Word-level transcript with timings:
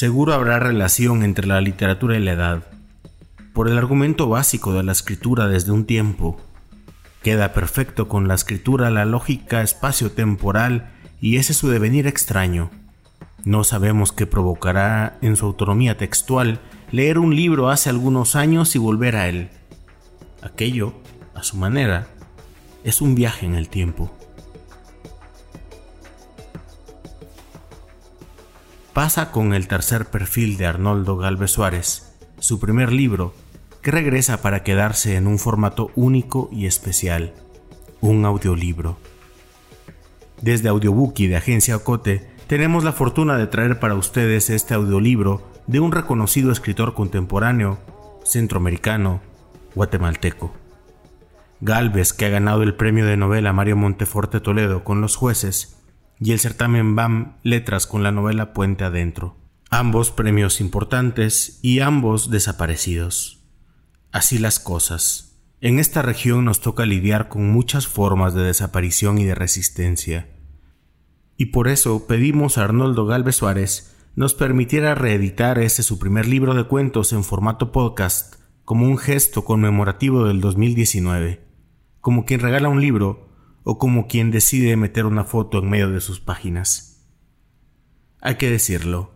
Seguro 0.00 0.32
habrá 0.32 0.58
relación 0.58 1.22
entre 1.22 1.46
la 1.46 1.60
literatura 1.60 2.16
y 2.16 2.20
la 2.20 2.32
edad. 2.32 2.62
Por 3.52 3.68
el 3.68 3.76
argumento 3.76 4.30
básico 4.30 4.72
de 4.72 4.82
la 4.82 4.92
escritura 4.92 5.46
desde 5.46 5.72
un 5.72 5.84
tiempo, 5.84 6.40
queda 7.22 7.52
perfecto 7.52 8.08
con 8.08 8.26
la 8.26 8.32
escritura 8.32 8.88
la 8.88 9.04
lógica 9.04 9.60
espacio-temporal 9.60 10.90
y 11.20 11.36
ese 11.36 11.52
su 11.52 11.68
devenir 11.68 12.06
extraño. 12.06 12.70
No 13.44 13.62
sabemos 13.62 14.10
qué 14.10 14.26
provocará 14.26 15.18
en 15.20 15.36
su 15.36 15.44
autonomía 15.44 15.98
textual 15.98 16.60
leer 16.90 17.18
un 17.18 17.36
libro 17.36 17.68
hace 17.68 17.90
algunos 17.90 18.36
años 18.36 18.74
y 18.76 18.78
volver 18.78 19.16
a 19.16 19.28
él. 19.28 19.50
Aquello, 20.40 20.94
a 21.34 21.42
su 21.42 21.58
manera, 21.58 22.06
es 22.84 23.02
un 23.02 23.14
viaje 23.14 23.44
en 23.44 23.54
el 23.54 23.68
tiempo. 23.68 24.10
Pasa 28.92 29.30
con 29.30 29.54
el 29.54 29.68
tercer 29.68 30.06
perfil 30.06 30.56
de 30.56 30.66
Arnoldo 30.66 31.16
Galvez 31.16 31.52
Suárez, 31.52 32.12
su 32.40 32.58
primer 32.58 32.92
libro, 32.92 33.32
que 33.82 33.92
regresa 33.92 34.42
para 34.42 34.64
quedarse 34.64 35.14
en 35.14 35.28
un 35.28 35.38
formato 35.38 35.92
único 35.94 36.48
y 36.50 36.66
especial, 36.66 37.32
un 38.00 38.24
audiolibro. 38.24 38.98
Desde 40.42 40.68
Audiobookie 40.70 41.28
de 41.28 41.36
Agencia 41.36 41.76
Ocote 41.76 42.28
tenemos 42.48 42.82
la 42.82 42.92
fortuna 42.92 43.36
de 43.36 43.46
traer 43.46 43.78
para 43.78 43.94
ustedes 43.94 44.50
este 44.50 44.74
audiolibro 44.74 45.48
de 45.68 45.78
un 45.78 45.92
reconocido 45.92 46.50
escritor 46.50 46.94
contemporáneo, 46.94 47.78
centroamericano, 48.24 49.20
guatemalteco. 49.76 50.52
Galvez, 51.60 52.12
que 52.12 52.26
ha 52.26 52.30
ganado 52.30 52.64
el 52.64 52.74
premio 52.74 53.06
de 53.06 53.16
novela 53.16 53.52
Mario 53.52 53.76
Monteforte 53.76 54.40
Toledo 54.40 54.82
con 54.82 55.00
los 55.00 55.14
jueces, 55.14 55.79
y 56.20 56.32
el 56.32 56.38
certamen 56.38 56.94
BAM 56.94 57.36
Letras 57.42 57.86
con 57.86 58.02
la 58.02 58.12
novela 58.12 58.52
Puente 58.52 58.84
Adentro. 58.84 59.36
Ambos 59.70 60.10
premios 60.10 60.60
importantes 60.60 61.58
y 61.62 61.80
ambos 61.80 62.30
desaparecidos. 62.30 63.42
Así 64.12 64.38
las 64.38 64.60
cosas. 64.60 65.38
En 65.60 65.78
esta 65.78 66.02
región 66.02 66.44
nos 66.44 66.60
toca 66.60 66.84
lidiar 66.84 67.28
con 67.28 67.50
muchas 67.50 67.86
formas 67.86 68.34
de 68.34 68.42
desaparición 68.42 69.18
y 69.18 69.24
de 69.24 69.34
resistencia. 69.34 70.28
Y 71.36 71.46
por 71.46 71.68
eso 71.68 72.06
pedimos 72.06 72.58
a 72.58 72.64
Arnoldo 72.64 73.06
Galvez 73.06 73.36
Suárez 73.36 73.96
nos 74.16 74.34
permitiera 74.34 74.94
reeditar 74.94 75.58
ese 75.58 75.82
su 75.82 75.98
primer 75.98 76.26
libro 76.26 76.54
de 76.54 76.64
cuentos 76.64 77.12
en 77.12 77.24
formato 77.24 77.72
podcast 77.72 78.34
como 78.64 78.86
un 78.86 78.98
gesto 78.98 79.44
conmemorativo 79.44 80.24
del 80.26 80.40
2019, 80.40 81.46
como 82.00 82.24
quien 82.24 82.40
regala 82.40 82.68
un 82.68 82.80
libro 82.80 83.29
o 83.62 83.78
como 83.78 84.06
quien 84.06 84.30
decide 84.30 84.76
meter 84.76 85.06
una 85.06 85.24
foto 85.24 85.58
en 85.58 85.70
medio 85.70 85.90
de 85.90 86.00
sus 86.00 86.20
páginas. 86.20 87.06
Hay 88.20 88.36
que 88.36 88.50
decirlo, 88.50 89.12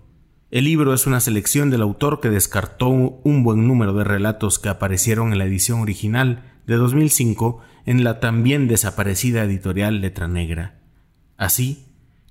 el 0.51 0.64
libro 0.64 0.95
es 0.95 1.06
una 1.06 1.20
selección 1.20 1.70
del 1.70 1.83
autor 1.83 2.20
que 2.20 2.31
descartó 2.31 2.89
un 2.89 3.42
buen 3.42 3.67
número 3.67 3.92
de 3.92 4.05
relatos 4.05 4.59
que 4.59 4.69
aparecieron 4.69 5.33
en 5.33 5.39
la 5.39 5.47
edición 5.47 5.81
original 5.81 6.53
de 6.67 6.77
2005 6.77 7.61
en 7.86 8.05
la 8.05 8.20
también 8.20 8.69
desaparecida 8.69 9.42
editorial 9.45 10.01
Letra 10.01 10.28
Negra. 10.28 10.81
Así, 11.36 11.86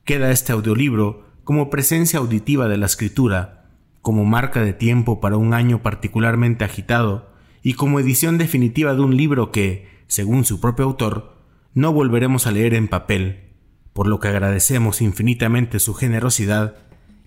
queda 0.06 0.32
este 0.32 0.54
audiolibro 0.54 1.26
como 1.44 1.70
presencia 1.70 2.20
auditiva 2.20 2.68
de 2.68 2.78
la 2.78 2.86
escritura, 2.86 3.70
como 4.02 4.26
marca 4.26 4.62
de 4.62 4.74
tiempo 4.74 5.20
para 5.20 5.38
un 5.38 5.54
año 5.54 5.82
particularmente 5.82 6.64
agitado 6.64 7.34
y 7.62 7.74
como 7.74 8.00
edición 8.00 8.38
definitiva 8.38 8.94
de 8.94 9.02
un 9.02 9.18
libro 9.18 9.52
que, 9.52 9.88
según 10.08 10.46
su 10.46 10.60
propio 10.60 10.86
autor, 10.86 11.43
no 11.74 11.92
volveremos 11.92 12.48
a 12.48 12.52
leer 12.52 12.74
en 12.74 12.88
papel, 12.88 13.54
por 13.94 14.08
lo 14.08 14.20
que 14.20 14.28
agradecemos 14.28 15.02
infinitamente 15.02 15.80
su 15.80 15.94
generosidad 15.94 16.76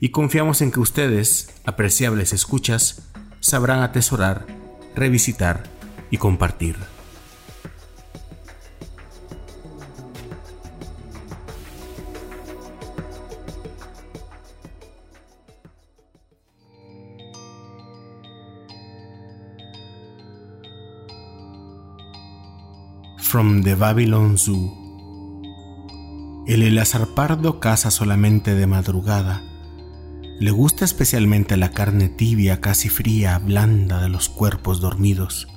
y 0.01 0.11
confiamos 0.11 0.61
en 0.63 0.73
que 0.73 0.81
ustedes, 0.81 1.55
apreciables 1.65 2.33
escuchas, 2.33 3.11
sabrán 3.41 3.81
atesorar, 3.81 4.47
revisitar 4.95 5.65
y 6.11 6.19
compartir. 6.19 6.96
The 23.37 23.75
Babylon 23.75 24.39
Zoo. 24.39 24.73
El 26.47 26.63
Elazar 26.63 27.09
Pardo 27.09 27.61
caza 27.61 27.91
solamente 27.91 28.55
de 28.55 28.67
madrugada. 28.67 29.43
Le 30.41 30.51
gusta 30.53 30.87
especialmente 30.87 31.59
la 31.59 31.71
carne 31.73 32.09
tibia, 32.09 32.63
casi 32.63 32.89
fría, 32.89 33.39
blanda 33.39 34.01
de 34.01 34.09
los 34.09 34.31
cuerpos 34.31 34.81
dormidos. 34.81 35.49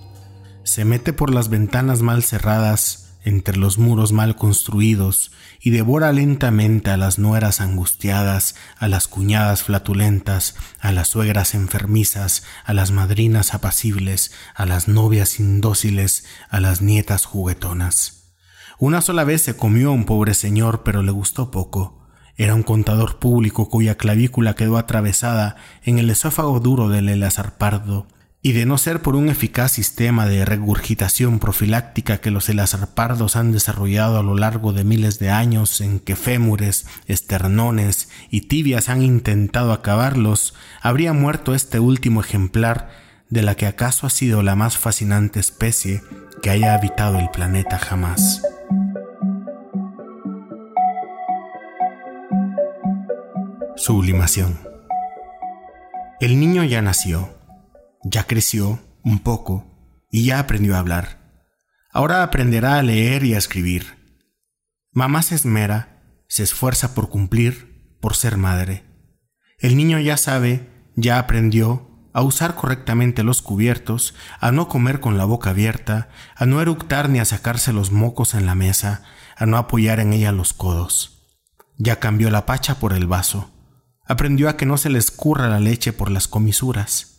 Se 0.63 0.83
mete 0.83 1.13
por 1.13 1.33
las 1.33 1.47
ventanas 1.47 2.01
mal 2.01 2.21
cerradas 2.21 3.13
entre 3.23 3.55
los 3.55 3.77
muros 3.77 4.11
mal 4.11 4.35
construidos 4.35 5.31
y 5.61 5.71
devora 5.71 6.11
lentamente 6.11 6.89
a 6.91 6.97
las 6.97 7.19
nueras 7.19 7.61
angustiadas, 7.61 8.55
a 8.77 8.87
las 8.87 9.07
cuñadas 9.07 9.63
flatulentas, 9.63 10.55
a 10.79 10.91
las 10.91 11.09
suegras 11.09 11.53
enfermizas, 11.53 12.43
a 12.63 12.73
las 12.73 12.91
madrinas 12.91 13.53
apacibles, 13.53 14.31
a 14.55 14.65
las 14.65 14.87
novias 14.87 15.39
indóciles, 15.39 16.25
a 16.49 16.59
las 16.59 16.81
nietas 16.81 17.25
juguetonas. 17.25 18.33
Una 18.77 19.01
sola 19.01 19.25
vez 19.25 19.41
se 19.41 19.57
comió 19.57 19.89
a 19.89 19.93
un 19.93 20.05
pobre 20.05 20.33
señor, 20.33 20.83
pero 20.83 21.03
le 21.03 21.11
gustó 21.11 21.51
poco. 21.51 22.07
Era 22.37 22.55
un 22.55 22.63
contador 22.63 23.19
público 23.19 23.67
cuya 23.67 23.95
clavícula 23.95 24.55
quedó 24.55 24.77
atravesada 24.77 25.57
en 25.83 25.99
el 25.99 26.09
esófago 26.09 26.61
duro 26.61 26.87
del 26.87 27.09
Elazar 27.09 27.57
Pardo, 27.57 28.07
y 28.41 28.53
de 28.53 28.65
no 28.65 28.77
ser 28.77 29.01
por 29.01 29.15
un 29.15 29.29
eficaz 29.29 29.73
sistema 29.73 30.25
de 30.25 30.45
regurgitación 30.45 31.39
profiláctica 31.39 32.19
que 32.19 32.31
los 32.31 32.47
elazarpardos 32.47 33.35
han 33.35 33.51
desarrollado 33.51 34.17
a 34.17 34.23
lo 34.23 34.35
largo 34.37 34.71
de 34.71 34.85
miles 34.85 35.19
de 35.19 35.29
años 35.29 35.81
en 35.81 35.99
que 35.99 36.15
fémures, 36.15 36.85
esternones 37.07 38.07
y 38.29 38.41
tibias 38.41 38.87
han 38.87 39.01
intentado 39.01 39.73
acabarlos, 39.73 40.53
habría 40.81 41.11
muerto 41.11 41.53
este 41.53 41.79
último 41.79 42.21
ejemplar 42.21 42.89
de 43.29 43.41
la 43.41 43.55
que 43.55 43.67
acaso 43.67 44.07
ha 44.07 44.09
sido 44.09 44.41
la 44.41 44.55
más 44.55 44.77
fascinante 44.77 45.39
especie 45.39 46.01
que 46.41 46.49
haya 46.49 46.73
habitado 46.73 47.19
el 47.19 47.29
planeta 47.31 47.77
jamás. 47.77 48.41
Sublimación. 53.75 54.59
El 56.21 56.39
niño 56.39 56.63
ya 56.63 56.81
nació 56.81 57.38
ya 58.03 58.25
creció 58.25 58.79
un 59.03 59.19
poco 59.19 60.05
y 60.11 60.25
ya 60.25 60.39
aprendió 60.39 60.75
a 60.75 60.79
hablar. 60.79 61.19
Ahora 61.91 62.23
aprenderá 62.23 62.77
a 62.77 62.83
leer 62.83 63.23
y 63.23 63.33
a 63.33 63.37
escribir. 63.37 63.97
Mamá 64.91 65.23
se 65.23 65.35
esmera, 65.35 66.23
se 66.27 66.43
esfuerza 66.43 66.93
por 66.93 67.09
cumplir, 67.09 67.97
por 67.99 68.15
ser 68.15 68.37
madre. 68.37 68.83
El 69.57 69.75
niño 69.75 69.99
ya 69.99 70.17
sabe, 70.17 70.69
ya 70.95 71.19
aprendió 71.19 71.89
a 72.13 72.21
usar 72.21 72.55
correctamente 72.55 73.23
los 73.23 73.41
cubiertos, 73.41 74.15
a 74.39 74.51
no 74.51 74.67
comer 74.67 74.99
con 74.99 75.17
la 75.17 75.25
boca 75.25 75.51
abierta, 75.51 76.09
a 76.35 76.45
no 76.45 76.61
eructar 76.61 77.09
ni 77.09 77.19
a 77.19 77.25
sacarse 77.25 77.71
los 77.73 77.91
mocos 77.91 78.33
en 78.33 78.45
la 78.45 78.55
mesa, 78.55 79.03
a 79.35 79.45
no 79.45 79.57
apoyar 79.57 79.99
en 79.99 80.13
ella 80.13 80.31
los 80.31 80.53
codos. 80.53 81.27
Ya 81.77 81.99
cambió 81.99 82.29
la 82.29 82.45
pacha 82.45 82.75
por 82.79 82.93
el 82.93 83.07
vaso. 83.07 83.51
Aprendió 84.05 84.49
a 84.49 84.57
que 84.57 84.65
no 84.65 84.77
se 84.77 84.89
le 84.89 84.99
escurra 84.99 85.47
la 85.47 85.59
leche 85.59 85.93
por 85.93 86.09
las 86.09 86.27
comisuras. 86.27 87.18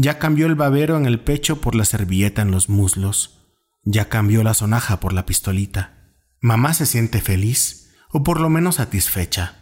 Ya 0.00 0.20
cambió 0.20 0.46
el 0.46 0.54
babero 0.54 0.96
en 0.96 1.06
el 1.06 1.18
pecho 1.18 1.60
por 1.60 1.74
la 1.74 1.84
servilleta 1.84 2.40
en 2.40 2.52
los 2.52 2.68
muslos. 2.68 3.50
Ya 3.82 4.08
cambió 4.08 4.44
la 4.44 4.54
sonaja 4.54 5.00
por 5.00 5.12
la 5.12 5.26
pistolita. 5.26 6.14
Mamá 6.40 6.72
se 6.72 6.86
siente 6.86 7.20
feliz, 7.20 7.90
o 8.12 8.22
por 8.22 8.38
lo 8.40 8.48
menos 8.48 8.76
satisfecha. 8.76 9.56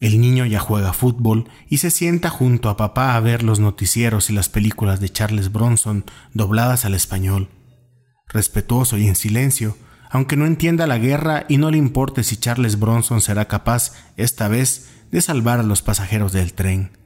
El 0.00 0.22
niño 0.22 0.46
ya 0.46 0.58
juega 0.58 0.94
fútbol 0.94 1.50
y 1.68 1.78
se 1.78 1.90
sienta 1.90 2.30
junto 2.30 2.70
a 2.70 2.78
papá 2.78 3.14
a 3.14 3.20
ver 3.20 3.42
los 3.42 3.60
noticieros 3.60 4.30
y 4.30 4.32
las 4.32 4.48
películas 4.48 5.00
de 5.00 5.10
Charles 5.10 5.52
Bronson 5.52 6.06
dobladas 6.32 6.86
al 6.86 6.94
español. 6.94 7.50
Respetuoso 8.28 8.96
y 8.96 9.06
en 9.06 9.16
silencio, 9.16 9.76
aunque 10.08 10.38
no 10.38 10.46
entienda 10.46 10.86
la 10.86 10.96
guerra 10.96 11.44
y 11.46 11.58
no 11.58 11.70
le 11.70 11.76
importe 11.76 12.24
si 12.24 12.38
Charles 12.38 12.80
Bronson 12.80 13.20
será 13.20 13.48
capaz, 13.48 13.92
esta 14.16 14.48
vez, 14.48 14.88
de 15.10 15.20
salvar 15.20 15.60
a 15.60 15.62
los 15.62 15.82
pasajeros 15.82 16.32
del 16.32 16.54
tren. 16.54 17.03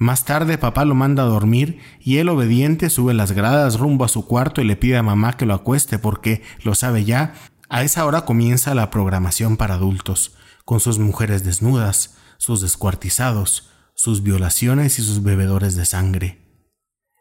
Más 0.00 0.24
tarde 0.24 0.56
papá 0.56 0.86
lo 0.86 0.94
manda 0.94 1.24
a 1.24 1.26
dormir 1.26 1.78
y 2.00 2.16
él 2.16 2.30
obediente 2.30 2.88
sube 2.88 3.12
las 3.12 3.32
gradas 3.32 3.78
rumbo 3.78 4.06
a 4.06 4.08
su 4.08 4.26
cuarto 4.26 4.62
y 4.62 4.64
le 4.64 4.74
pide 4.74 4.96
a 4.96 5.02
mamá 5.02 5.36
que 5.36 5.44
lo 5.44 5.52
acueste 5.52 5.98
porque, 5.98 6.42
lo 6.64 6.74
sabe 6.74 7.04
ya, 7.04 7.34
a 7.68 7.82
esa 7.82 8.06
hora 8.06 8.24
comienza 8.24 8.74
la 8.74 8.88
programación 8.88 9.58
para 9.58 9.74
adultos, 9.74 10.32
con 10.64 10.80
sus 10.80 10.98
mujeres 10.98 11.44
desnudas, 11.44 12.16
sus 12.38 12.62
descuartizados, 12.62 13.68
sus 13.94 14.22
violaciones 14.22 14.98
y 14.98 15.02
sus 15.02 15.22
bebedores 15.22 15.76
de 15.76 15.84
sangre. 15.84 16.38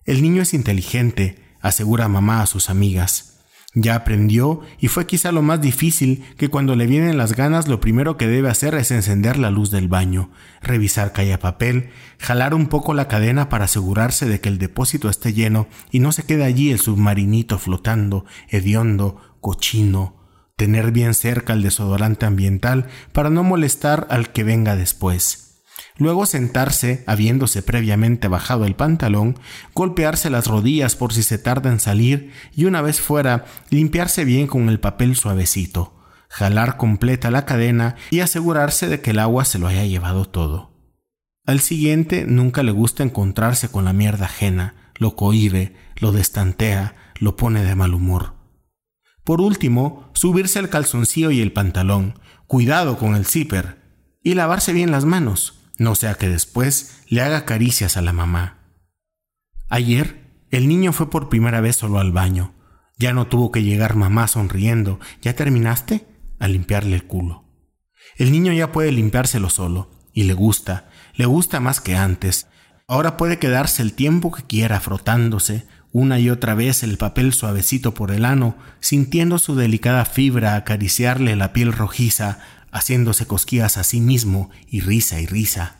El 0.06 0.22
niño 0.22 0.44
es 0.44 0.54
inteligente, 0.54 1.44
asegura 1.60 2.08
mamá 2.08 2.42
a 2.42 2.46
sus 2.46 2.70
amigas. 2.70 3.29
Ya 3.81 3.96
aprendió 3.96 4.60
y 4.78 4.90
fue 4.90 5.08
quizá 5.08 5.31
lo 5.31 5.42
más 5.42 5.62
difícil 5.62 6.26
que 6.38 6.50
cuando 6.50 6.76
le 6.76 6.86
vienen 6.86 7.18
las 7.18 7.34
ganas 7.34 7.70
lo 7.70 7.80
primero 7.80 8.18
que 8.18 8.28
debe 8.28 8.50
hacer 8.50 8.76
es 8.76 8.92
encender 8.92 9.38
la 9.38 9.52
luz 9.52 9.72
del 9.72 9.88
baño, 9.88 10.31
revisar 10.62 11.14
que 11.14 11.22
haya 11.22 11.40
papel, 11.40 11.92
jalar 12.20 12.54
un 12.54 12.68
poco 12.68 12.94
la 12.94 13.08
cadena 13.08 13.48
para 13.48 13.66
asegurarse 13.66 14.28
de 14.28 14.42
que 14.42 14.50
el 14.50 14.58
depósito 14.58 15.08
esté 15.10 15.31
lleno 15.31 15.68
y 15.92 16.00
no 16.00 16.12
se 16.12 16.24
quede 16.24 16.44
allí 16.44 16.72
el 16.72 16.80
submarinito 16.80 17.58
flotando, 17.58 18.26
hediondo, 18.50 19.22
cochino, 19.40 20.16
tener 20.58 20.92
bien 20.92 21.14
cerca 21.14 21.54
el 21.54 21.62
desodorante 21.62 22.26
ambiental 22.26 22.88
para 23.14 23.30
no 23.30 23.44
molestar 23.44 24.08
al 24.10 24.34
que 24.34 24.44
venga 24.44 24.76
después 24.76 25.49
Luego 26.00 26.25
sentarse, 26.25 27.04
habiéndose 27.07 27.62
previamente 27.62 28.30
bajado 28.30 28.63
el 28.63 28.74
pantalón, 28.74 29.38
golpearse 29.75 30.30
las 30.30 30.48
rodillas 30.48 30.96
por 30.96 31.13
si 31.13 31.24
se 31.24 31.38
tarda 31.38 31.69
en 31.72 31.81
salir 31.81 32.31
y 32.56 32.63
una 32.63 32.81
vez 32.81 33.01
fuera, 33.01 33.44
limpiarse 33.69 34.24
bien 34.24 34.48
con 34.48 34.69
el 34.69 34.80
papel 34.80 35.18
suavecito, 35.18 35.94
jalar 36.30 36.78
completa 36.78 37.31
la 37.31 37.46
cadena 37.46 37.98
y 38.12 38.22
asegurarse 38.22 38.88
de 38.88 39.01
que 39.01 39.12
el 39.12 39.19
agua 39.19 39.44
se 39.44 39.60
lo 39.60 39.68
haya 39.68 39.84
llevado 39.84 40.24
todo. 40.24 40.72
Al 41.46 41.60
siguiente 41.60 42.25
nunca 42.25 42.63
le 42.63 42.72
gusta 42.72 43.04
encontrarse 43.04 43.69
con 43.69 43.84
la 43.84 43.92
mierda 43.92 44.25
ajena, 44.25 44.94
lo 44.95 45.18
cohibe, 45.18 45.75
lo 45.98 46.13
destantea, 46.13 46.95
lo 47.19 47.36
pone 47.36 47.66
de 47.66 47.75
mal 47.75 47.94
humor. 47.94 48.36
Por 49.25 49.42
último, 49.42 50.10
subirse 50.13 50.60
el 50.60 50.69
calzoncillo 50.69 51.30
y 51.31 51.42
el 51.42 51.52
pantalón, 51.52 52.18
cuidado 52.48 52.98
con 52.98 53.16
el 53.16 53.25
zipper, 53.25 53.80
y 54.24 54.36
lavarse 54.36 54.72
bien 54.72 54.92
las 54.92 55.04
manos 55.04 55.58
no 55.80 55.96
sea 55.96 56.16
que 56.16 56.30
después 56.30 57.02
le 57.08 57.22
haga 57.22 57.46
caricias 57.46 57.98
a 57.98 58.02
la 58.02 58.14
mamá. 58.14 58.60
Ayer, 59.70 60.46
el 60.52 60.68
niño 60.68 60.94
fue 60.94 61.10
por 61.10 61.30
primera 61.30 61.62
vez 61.62 61.76
solo 61.76 62.00
al 62.00 62.12
baño. 62.12 62.54
Ya 62.98 63.14
no 63.14 63.28
tuvo 63.28 63.52
que 63.52 63.64
llegar 63.64 63.96
mamá 63.96 64.28
sonriendo. 64.28 65.00
¿Ya 65.22 65.36
terminaste? 65.36 66.06
a 66.40 66.48
limpiarle 66.48 66.96
el 66.96 67.06
culo. 67.06 67.44
El 68.16 68.31
niño 68.31 68.54
ya 68.54 68.72
puede 68.72 68.92
limpiárselo 68.92 69.50
solo, 69.50 69.92
y 70.14 70.24
le 70.24 70.34
gusta, 70.34 70.90
le 71.16 71.26
gusta 71.26 71.60
más 71.60 71.81
que 71.81 71.96
antes. 71.96 72.48
Ahora 72.88 73.18
puede 73.18 73.40
quedarse 73.40 73.81
el 73.81 73.94
tiempo 73.94 74.31
que 74.31 74.44
quiera 74.44 74.80
frotándose 74.80 75.68
una 75.92 76.20
y 76.20 76.30
otra 76.30 76.54
vez 76.54 76.84
el 76.84 76.98
papel 76.98 77.34
suavecito 77.34 77.94
por 77.96 78.12
el 78.12 78.24
ano, 78.24 78.56
sintiendo 78.80 79.40
su 79.40 79.56
delicada 79.56 80.06
fibra 80.06 80.56
acariciarle 80.56 81.36
la 81.36 81.52
piel 81.52 81.74
rojiza, 81.74 82.40
haciéndose 82.71 83.25
cosquillas 83.25 83.77
a 83.77 83.83
sí 83.83 84.01
mismo 84.01 84.50
y 84.68 84.81
risa 84.81 85.19
y 85.19 85.25
risa. 85.25 85.75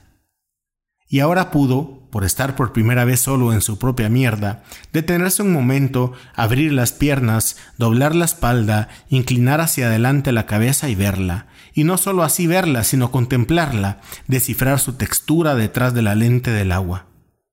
Y 1.12 1.21
ahora 1.21 1.50
pudo, 1.50 2.07
por 2.12 2.24
estar 2.24 2.56
por 2.56 2.71
primera 2.71 3.03
vez 3.03 3.19
solo 3.19 3.51
en 3.51 3.62
su 3.62 3.80
propia 3.80 4.09
mierda, 4.09 4.63
detenerse 4.94 5.41
un 5.41 5.51
momento, 5.51 6.13
abrir 6.36 6.71
las 6.71 6.91
piernas, 6.91 7.57
doblar 7.77 8.13
la 8.15 8.25
espalda, 8.25 8.89
inclinar 9.09 9.59
hacia 9.59 9.88
adelante 9.88 10.31
la 10.31 10.45
cabeza 10.45 10.88
y 10.88 10.94
verla, 10.94 11.47
y 11.74 11.83
no 11.83 11.97
solo 11.97 12.24
así 12.24 12.45
verla, 12.45 12.83
sino 12.83 13.12
contemplarla, 13.12 14.01
descifrar 14.27 14.80
su 14.80 14.94
textura 14.94 15.56
detrás 15.56 15.95
de 15.95 16.03
la 16.03 16.13
lente 16.13 16.51
del 16.51 16.71
agua, 16.71 17.07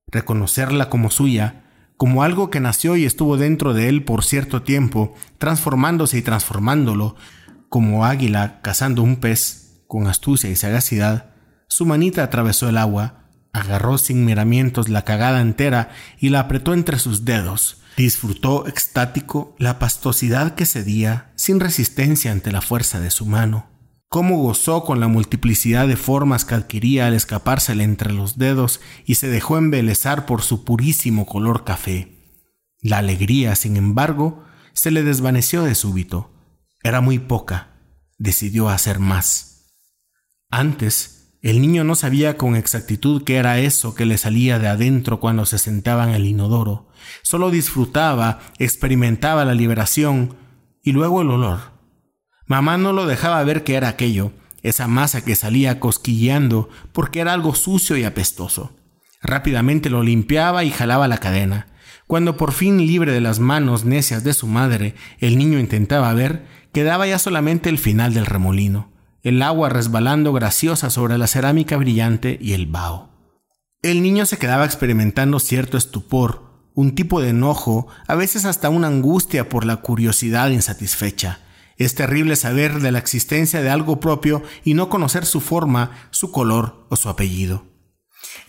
reconocerla 0.06 0.90
como 0.90 1.10
suya, 1.10 1.62
como 1.96 2.22
algo 2.22 2.50
que 2.50 2.60
nació 2.60 2.96
y 2.96 3.06
estuvo 3.06 3.38
dentro 3.38 3.72
de 3.72 3.88
él 3.88 4.04
por 4.04 4.22
cierto 4.22 4.62
tiempo, 4.62 5.14
transformándose 5.38 6.18
y 6.18 6.22
transformándolo, 6.22 7.16
como 7.68 8.04
águila 8.04 8.60
cazando 8.62 9.02
un 9.02 9.16
pez 9.16 9.82
con 9.86 10.06
astucia 10.06 10.50
y 10.50 10.56
sagacidad, 10.56 11.30
su 11.68 11.86
manita 11.86 12.22
atravesó 12.22 12.68
el 12.68 12.78
agua, 12.78 13.30
agarró 13.52 13.98
sin 13.98 14.24
miramientos 14.24 14.88
la 14.88 15.02
cagada 15.02 15.40
entera 15.40 15.90
y 16.18 16.28
la 16.28 16.40
apretó 16.40 16.74
entre 16.74 16.98
sus 16.98 17.24
dedos. 17.24 17.82
Disfrutó 17.96 18.66
extático 18.66 19.54
la 19.58 19.78
pastosidad 19.78 20.54
que 20.54 20.66
cedía 20.66 21.32
sin 21.34 21.60
resistencia 21.60 22.30
ante 22.30 22.52
la 22.52 22.60
fuerza 22.60 23.00
de 23.00 23.10
su 23.10 23.24
mano. 23.24 23.66
Cómo 24.08 24.38
gozó 24.38 24.84
con 24.84 25.00
la 25.00 25.08
multiplicidad 25.08 25.88
de 25.88 25.96
formas 25.96 26.44
que 26.44 26.54
adquiría 26.54 27.06
al 27.06 27.14
escapársele 27.14 27.82
entre 27.84 28.12
los 28.12 28.38
dedos 28.38 28.80
y 29.04 29.16
se 29.16 29.28
dejó 29.28 29.58
embelezar 29.58 30.26
por 30.26 30.42
su 30.42 30.64
purísimo 30.64 31.26
color 31.26 31.64
café. 31.64 32.12
La 32.80 32.98
alegría, 32.98 33.56
sin 33.56 33.76
embargo, 33.76 34.44
se 34.74 34.90
le 34.90 35.02
desvaneció 35.02 35.62
de 35.62 35.74
súbito 35.74 36.35
era 36.86 37.00
muy 37.00 37.18
poca. 37.18 37.70
Decidió 38.18 38.68
hacer 38.68 38.98
más. 38.98 39.72
Antes, 40.50 41.16
el 41.42 41.60
niño 41.60 41.84
no 41.84 41.94
sabía 41.94 42.36
con 42.36 42.56
exactitud 42.56 43.22
qué 43.22 43.36
era 43.36 43.58
eso 43.58 43.94
que 43.94 44.06
le 44.06 44.18
salía 44.18 44.58
de 44.58 44.68
adentro 44.68 45.20
cuando 45.20 45.46
se 45.46 45.58
sentaba 45.58 46.04
en 46.08 46.14
el 46.14 46.26
inodoro. 46.26 46.88
Solo 47.22 47.50
disfrutaba, 47.50 48.40
experimentaba 48.58 49.44
la 49.44 49.54
liberación 49.54 50.36
y 50.82 50.92
luego 50.92 51.22
el 51.22 51.30
olor. 51.30 51.76
Mamá 52.46 52.78
no 52.78 52.92
lo 52.92 53.06
dejaba 53.06 53.42
ver 53.44 53.64
qué 53.64 53.74
era 53.74 53.88
aquello, 53.88 54.32
esa 54.62 54.88
masa 54.88 55.24
que 55.24 55.36
salía 55.36 55.78
cosquilleando 55.78 56.68
porque 56.92 57.20
era 57.20 57.32
algo 57.32 57.54
sucio 57.54 57.96
y 57.96 58.04
apestoso. 58.04 58.76
Rápidamente 59.22 59.90
lo 59.90 60.02
limpiaba 60.02 60.64
y 60.64 60.70
jalaba 60.70 61.08
la 61.08 61.18
cadena. 61.18 61.68
Cuando 62.06 62.36
por 62.36 62.52
fin 62.52 62.78
libre 62.78 63.12
de 63.12 63.20
las 63.20 63.40
manos 63.40 63.84
necias 63.84 64.22
de 64.22 64.34
su 64.34 64.46
madre, 64.46 64.94
el 65.18 65.38
niño 65.38 65.58
intentaba 65.58 66.12
ver, 66.14 66.46
Quedaba 66.76 67.06
ya 67.06 67.18
solamente 67.18 67.70
el 67.70 67.78
final 67.78 68.12
del 68.12 68.26
remolino, 68.26 68.92
el 69.22 69.40
agua 69.40 69.70
resbalando 69.70 70.34
graciosa 70.34 70.90
sobre 70.90 71.16
la 71.16 71.26
cerámica 71.26 71.78
brillante 71.78 72.38
y 72.38 72.52
el 72.52 72.66
vaho. 72.66 73.08
El 73.80 74.02
niño 74.02 74.26
se 74.26 74.36
quedaba 74.36 74.66
experimentando 74.66 75.40
cierto 75.40 75.78
estupor, 75.78 76.42
un 76.74 76.94
tipo 76.94 77.22
de 77.22 77.30
enojo, 77.30 77.86
a 78.06 78.14
veces 78.14 78.44
hasta 78.44 78.68
una 78.68 78.88
angustia 78.88 79.48
por 79.48 79.64
la 79.64 79.76
curiosidad 79.76 80.50
insatisfecha. 80.50 81.38
Es 81.78 81.94
terrible 81.94 82.36
saber 82.36 82.80
de 82.80 82.92
la 82.92 82.98
existencia 82.98 83.62
de 83.62 83.70
algo 83.70 83.98
propio 83.98 84.42
y 84.62 84.74
no 84.74 84.90
conocer 84.90 85.24
su 85.24 85.40
forma, 85.40 85.92
su 86.10 86.30
color 86.30 86.84
o 86.90 86.96
su 86.96 87.08
apellido. 87.08 87.64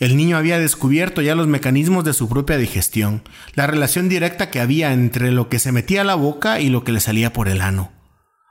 El 0.00 0.18
niño 0.18 0.36
había 0.36 0.58
descubierto 0.58 1.22
ya 1.22 1.34
los 1.34 1.46
mecanismos 1.46 2.04
de 2.04 2.12
su 2.12 2.28
propia 2.28 2.58
digestión, 2.58 3.22
la 3.54 3.66
relación 3.66 4.10
directa 4.10 4.50
que 4.50 4.60
había 4.60 4.92
entre 4.92 5.32
lo 5.32 5.48
que 5.48 5.58
se 5.58 5.72
metía 5.72 6.02
a 6.02 6.04
la 6.04 6.14
boca 6.14 6.60
y 6.60 6.68
lo 6.68 6.84
que 6.84 6.92
le 6.92 7.00
salía 7.00 7.32
por 7.32 7.48
el 7.48 7.62
ano. 7.62 7.96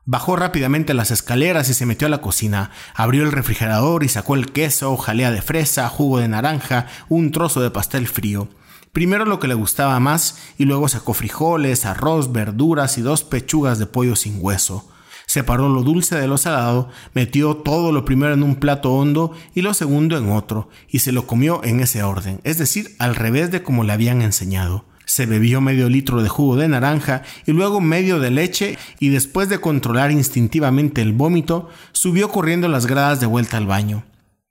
Bajó 0.10 0.38
rápidamente 0.38 0.94
las 0.94 1.12
escaleras 1.12 1.68
y 1.68 1.74
se 1.74 1.86
metió 1.86 2.08
a 2.08 2.10
la 2.10 2.22
cocina. 2.22 2.72
Abrió 2.96 3.24
el 3.24 3.34
refrigerador 3.34 4.06
y 4.06 4.08
sacó 4.08 4.36
el 4.36 4.54
queso, 4.54 4.96
jalea 4.96 5.32
de 5.32 5.42
fresa, 5.42 5.90
jugo 5.90 6.20
de 6.20 6.30
naranja, 6.30 6.88
un 7.10 7.34
trozo 7.34 7.60
de 7.60 7.72
pastel 7.72 8.08
frío. 8.08 8.48
Primero 8.94 9.26
lo 9.26 9.42
que 9.42 9.50
le 9.50 9.54
gustaba 9.54 10.00
más 10.00 10.38
y 10.58 10.64
luego 10.64 10.88
sacó 10.88 11.14
frijoles, 11.14 11.86
arroz, 11.86 12.32
verduras 12.32 12.98
y 12.98 13.02
dos 13.02 13.26
pechugas 13.26 13.80
de 13.80 13.86
pollo 13.86 14.16
sin 14.16 14.38
hueso. 14.40 14.90
Separó 15.26 15.68
lo 15.68 15.84
dulce 15.84 16.16
de 16.16 16.30
lo 16.30 16.38
salado, 16.38 16.88
metió 17.14 17.58
todo 17.58 17.92
lo 17.92 18.06
primero 18.06 18.34
en 18.34 18.44
un 18.44 18.56
plato 18.56 18.94
hondo 18.94 19.34
y 19.54 19.62
lo 19.62 19.74
segundo 19.74 20.18
en 20.18 20.32
otro, 20.32 20.70
y 20.88 21.00
se 21.00 21.12
lo 21.12 21.28
comió 21.28 21.62
en 21.66 21.82
ese 21.82 22.02
orden, 22.04 22.40
es 22.46 22.58
decir, 22.58 22.96
al 22.98 23.14
revés 23.14 23.52
de 23.52 23.62
como 23.62 23.84
le 23.84 23.92
habían 23.92 24.22
enseñado 24.22 24.86
se 25.08 25.26
bebió 25.26 25.62
medio 25.62 25.90
litro 25.90 26.22
de 26.22 26.30
jugo 26.30 26.58
de 26.58 26.68
naranja 26.68 27.24
y 27.48 27.54
luego 27.54 27.82
medio 27.82 28.20
de 28.20 28.30
leche 28.30 28.78
y 29.00 29.10
después 29.10 29.50
de 29.50 29.60
controlar 29.60 30.12
instintivamente 30.12 31.02
el 31.02 31.14
vómito, 31.14 31.70
subió 31.94 32.30
corriendo 32.30 32.68
las 32.68 32.86
gradas 32.86 33.20
de 33.20 33.26
vuelta 33.26 33.58
al 33.58 33.66
baño. 33.66 34.04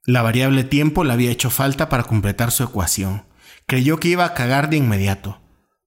La 0.03 0.21
variable 0.21 0.65
tiempo 0.65 1.05
le 1.05 1.13
había 1.13 1.31
hecho 1.31 1.49
falta 1.49 1.87
para 1.87 2.03
completar 2.03 2.51
su 2.51 2.63
ecuación. 2.63 3.23
Creyó 3.67 3.99
que 3.99 4.09
iba 4.09 4.25
a 4.25 4.33
cagar 4.33 4.69
de 4.69 4.77
inmediato. 4.77 5.39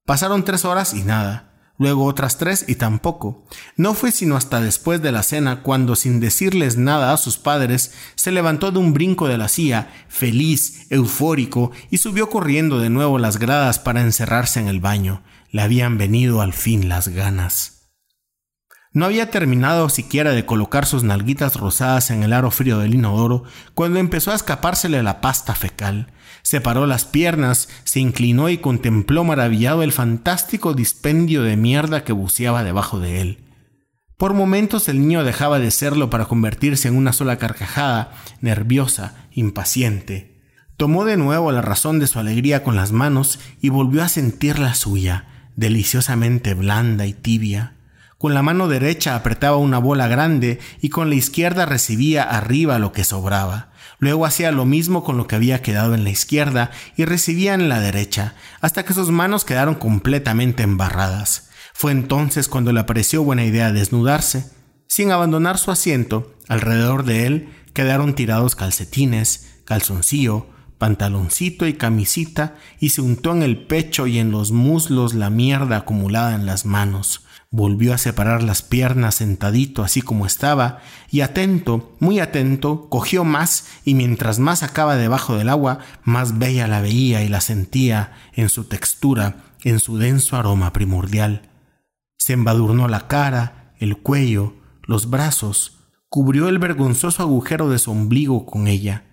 Pasaron 0.06 0.44
tres 0.44 0.64
horas 0.64 0.94
y 0.94 1.02
nada 1.02 1.49
luego 1.80 2.04
otras 2.04 2.36
tres 2.36 2.66
y 2.68 2.74
tampoco. 2.74 3.42
No 3.74 3.94
fue 3.94 4.12
sino 4.12 4.36
hasta 4.36 4.60
después 4.60 5.00
de 5.00 5.12
la 5.12 5.22
cena 5.22 5.62
cuando, 5.62 5.96
sin 5.96 6.20
decirles 6.20 6.76
nada 6.76 7.14
a 7.14 7.16
sus 7.16 7.38
padres, 7.38 7.94
se 8.16 8.30
levantó 8.30 8.70
de 8.70 8.78
un 8.78 8.92
brinco 8.92 9.28
de 9.28 9.38
la 9.38 9.48
silla, 9.48 9.88
feliz, 10.06 10.86
eufórico, 10.90 11.72
y 11.90 11.96
subió 11.96 12.28
corriendo 12.28 12.80
de 12.80 12.90
nuevo 12.90 13.18
las 13.18 13.38
gradas 13.38 13.78
para 13.78 14.02
encerrarse 14.02 14.60
en 14.60 14.68
el 14.68 14.78
baño. 14.78 15.22
Le 15.52 15.62
habían 15.62 15.96
venido 15.96 16.42
al 16.42 16.52
fin 16.52 16.90
las 16.90 17.08
ganas. 17.08 17.94
No 18.92 19.06
había 19.06 19.30
terminado 19.30 19.88
siquiera 19.88 20.32
de 20.32 20.44
colocar 20.44 20.84
sus 20.84 21.02
nalguitas 21.02 21.56
rosadas 21.56 22.10
en 22.10 22.22
el 22.22 22.34
aro 22.34 22.50
frío 22.50 22.78
del 22.78 22.94
inodoro 22.94 23.44
cuando 23.72 24.00
empezó 24.00 24.32
a 24.32 24.34
escapársele 24.34 25.02
la 25.02 25.22
pasta 25.22 25.54
fecal. 25.54 26.12
Separó 26.42 26.86
las 26.86 27.04
piernas, 27.04 27.68
se 27.84 28.00
inclinó 28.00 28.48
y 28.48 28.58
contempló 28.58 29.24
maravillado 29.24 29.82
el 29.82 29.92
fantástico 29.92 30.74
dispendio 30.74 31.42
de 31.42 31.56
mierda 31.56 32.04
que 32.04 32.12
buceaba 32.12 32.64
debajo 32.64 32.98
de 32.98 33.20
él. 33.20 33.44
Por 34.16 34.34
momentos 34.34 34.88
el 34.88 35.00
niño 35.00 35.24
dejaba 35.24 35.58
de 35.58 35.70
serlo 35.70 36.10
para 36.10 36.26
convertirse 36.26 36.88
en 36.88 36.96
una 36.96 37.14
sola 37.14 37.38
carcajada, 37.38 38.12
nerviosa, 38.42 39.14
impaciente. 39.32 40.38
Tomó 40.76 41.06
de 41.06 41.16
nuevo 41.16 41.52
la 41.52 41.62
razón 41.62 41.98
de 41.98 42.06
su 42.06 42.18
alegría 42.18 42.62
con 42.62 42.76
las 42.76 42.92
manos 42.92 43.38
y 43.62 43.70
volvió 43.70 44.02
a 44.02 44.08
sentir 44.08 44.58
la 44.58 44.74
suya, 44.74 45.26
deliciosamente 45.56 46.52
blanda 46.52 47.06
y 47.06 47.14
tibia. 47.14 47.76
Con 48.18 48.34
la 48.34 48.42
mano 48.42 48.68
derecha 48.68 49.14
apretaba 49.14 49.56
una 49.56 49.78
bola 49.78 50.06
grande 50.06 50.58
y 50.82 50.90
con 50.90 51.08
la 51.08 51.14
izquierda 51.14 51.64
recibía 51.64 52.22
arriba 52.22 52.78
lo 52.78 52.92
que 52.92 53.04
sobraba. 53.04 53.69
Luego 54.00 54.26
hacía 54.26 54.50
lo 54.50 54.64
mismo 54.64 55.04
con 55.04 55.16
lo 55.16 55.26
que 55.26 55.36
había 55.36 55.62
quedado 55.62 55.94
en 55.94 56.04
la 56.04 56.10
izquierda 56.10 56.70
y 56.96 57.04
recibía 57.04 57.54
en 57.54 57.68
la 57.68 57.80
derecha, 57.80 58.34
hasta 58.60 58.84
que 58.84 58.94
sus 58.94 59.10
manos 59.10 59.44
quedaron 59.44 59.74
completamente 59.74 60.62
embarradas. 60.62 61.50
Fue 61.74 61.92
entonces 61.92 62.48
cuando 62.48 62.72
le 62.72 62.82
pareció 62.84 63.22
buena 63.22 63.44
idea 63.44 63.72
desnudarse. 63.72 64.50
Sin 64.88 65.12
abandonar 65.12 65.58
su 65.58 65.70
asiento, 65.70 66.34
alrededor 66.48 67.04
de 67.04 67.26
él 67.26 67.48
quedaron 67.74 68.14
tirados 68.14 68.56
calcetines, 68.56 69.60
calzoncillo, 69.64 70.46
pantaloncito 70.78 71.66
y 71.66 71.74
camisita 71.74 72.56
y 72.80 72.88
se 72.88 73.02
untó 73.02 73.32
en 73.32 73.42
el 73.42 73.66
pecho 73.66 74.06
y 74.06 74.18
en 74.18 74.30
los 74.30 74.50
muslos 74.50 75.12
la 75.12 75.28
mierda 75.28 75.76
acumulada 75.76 76.34
en 76.34 76.46
las 76.46 76.64
manos. 76.64 77.26
Volvió 77.52 77.92
a 77.92 77.98
separar 77.98 78.44
las 78.44 78.62
piernas 78.62 79.16
sentadito 79.16 79.82
así 79.82 80.02
como 80.02 80.24
estaba 80.24 80.78
y 81.10 81.22
atento, 81.22 81.96
muy 81.98 82.20
atento, 82.20 82.88
cogió 82.88 83.24
más 83.24 83.66
y 83.84 83.94
mientras 83.94 84.38
más 84.38 84.60
sacaba 84.60 84.94
debajo 84.96 85.36
del 85.36 85.48
agua, 85.48 85.80
más 86.04 86.38
bella 86.38 86.68
la 86.68 86.80
veía 86.80 87.24
y 87.24 87.28
la 87.28 87.40
sentía 87.40 88.12
en 88.34 88.48
su 88.48 88.64
textura, 88.64 89.36
en 89.64 89.80
su 89.80 89.98
denso 89.98 90.36
aroma 90.36 90.72
primordial. 90.72 91.50
Se 92.18 92.34
embadurnó 92.34 92.86
la 92.86 93.08
cara, 93.08 93.74
el 93.78 93.96
cuello, 93.96 94.54
los 94.82 95.10
brazos, 95.10 95.78
cubrió 96.08 96.48
el 96.48 96.60
vergonzoso 96.60 97.22
agujero 97.22 97.68
de 97.68 97.80
su 97.80 97.90
ombligo 97.90 98.46
con 98.46 98.68
ella 98.68 99.04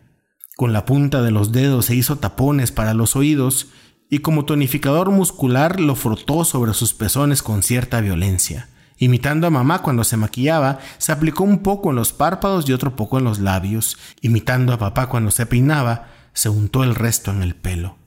con 0.58 0.74
la 0.74 0.86
punta 0.86 1.22
de 1.22 1.30
los 1.30 1.52
dedos 1.52 1.86
se 1.86 1.96
hizo 1.96 2.18
tapones 2.18 2.72
para 2.72 2.96
los 2.96 3.16
oídos 3.16 3.68
y 4.10 4.20
como 4.20 4.46
tonificador 4.46 5.12
muscular 5.12 5.80
lo 5.80 5.96
frotó 5.96 6.46
sobre 6.46 6.74
sus 6.74 6.94
pezones 6.94 7.44
con 7.44 7.64
cierta 7.64 8.02
violencia. 8.02 8.70
Imitando 8.98 9.46
a 9.46 9.52
mamá 9.52 9.82
cuando 9.82 10.04
se 10.04 10.18
maquillaba, 10.18 10.80
se 10.98 11.12
aplicó 11.12 11.44
un 11.44 11.60
poco 11.60 11.92
en 11.92 11.98
los 11.98 12.14
párpados 12.14 12.68
y 12.68 12.74
otro 12.74 12.96
poco 12.96 13.20
en 13.20 13.26
los 13.26 13.40
labios. 13.40 13.98
Imitando 14.22 14.74
a 14.74 14.80
papá 14.80 15.08
cuando 15.08 15.30
se 15.30 15.46
peinaba, 15.46 16.08
se 16.34 16.50
untó 16.50 16.84
el 16.84 16.96
resto 16.96 17.32
en 17.32 17.44
el 17.44 17.56
pelo. 17.56 17.98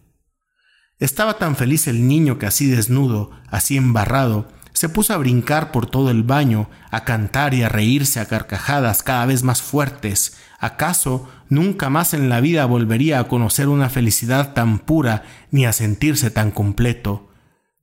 Estaba 0.98 1.38
tan 1.38 1.56
feliz 1.56 1.86
el 1.86 2.06
niño 2.08 2.38
que 2.38 2.46
así 2.46 2.66
desnudo, 2.66 3.30
así 3.48 3.76
embarrado, 3.76 4.48
se 4.80 4.88
puso 4.88 5.12
a 5.12 5.18
brincar 5.18 5.72
por 5.72 5.84
todo 5.84 6.10
el 6.10 6.22
baño, 6.22 6.70
a 6.90 7.04
cantar 7.04 7.52
y 7.52 7.62
a 7.62 7.68
reírse 7.68 8.18
a 8.18 8.24
carcajadas 8.24 9.02
cada 9.02 9.26
vez 9.26 9.42
más 9.42 9.60
fuertes. 9.60 10.38
¿Acaso 10.58 11.28
nunca 11.50 11.90
más 11.90 12.14
en 12.14 12.30
la 12.30 12.40
vida 12.40 12.64
volvería 12.64 13.20
a 13.20 13.28
conocer 13.28 13.68
una 13.68 13.90
felicidad 13.90 14.54
tan 14.54 14.78
pura 14.78 15.24
ni 15.50 15.66
a 15.66 15.74
sentirse 15.74 16.30
tan 16.30 16.50
completo? 16.50 17.28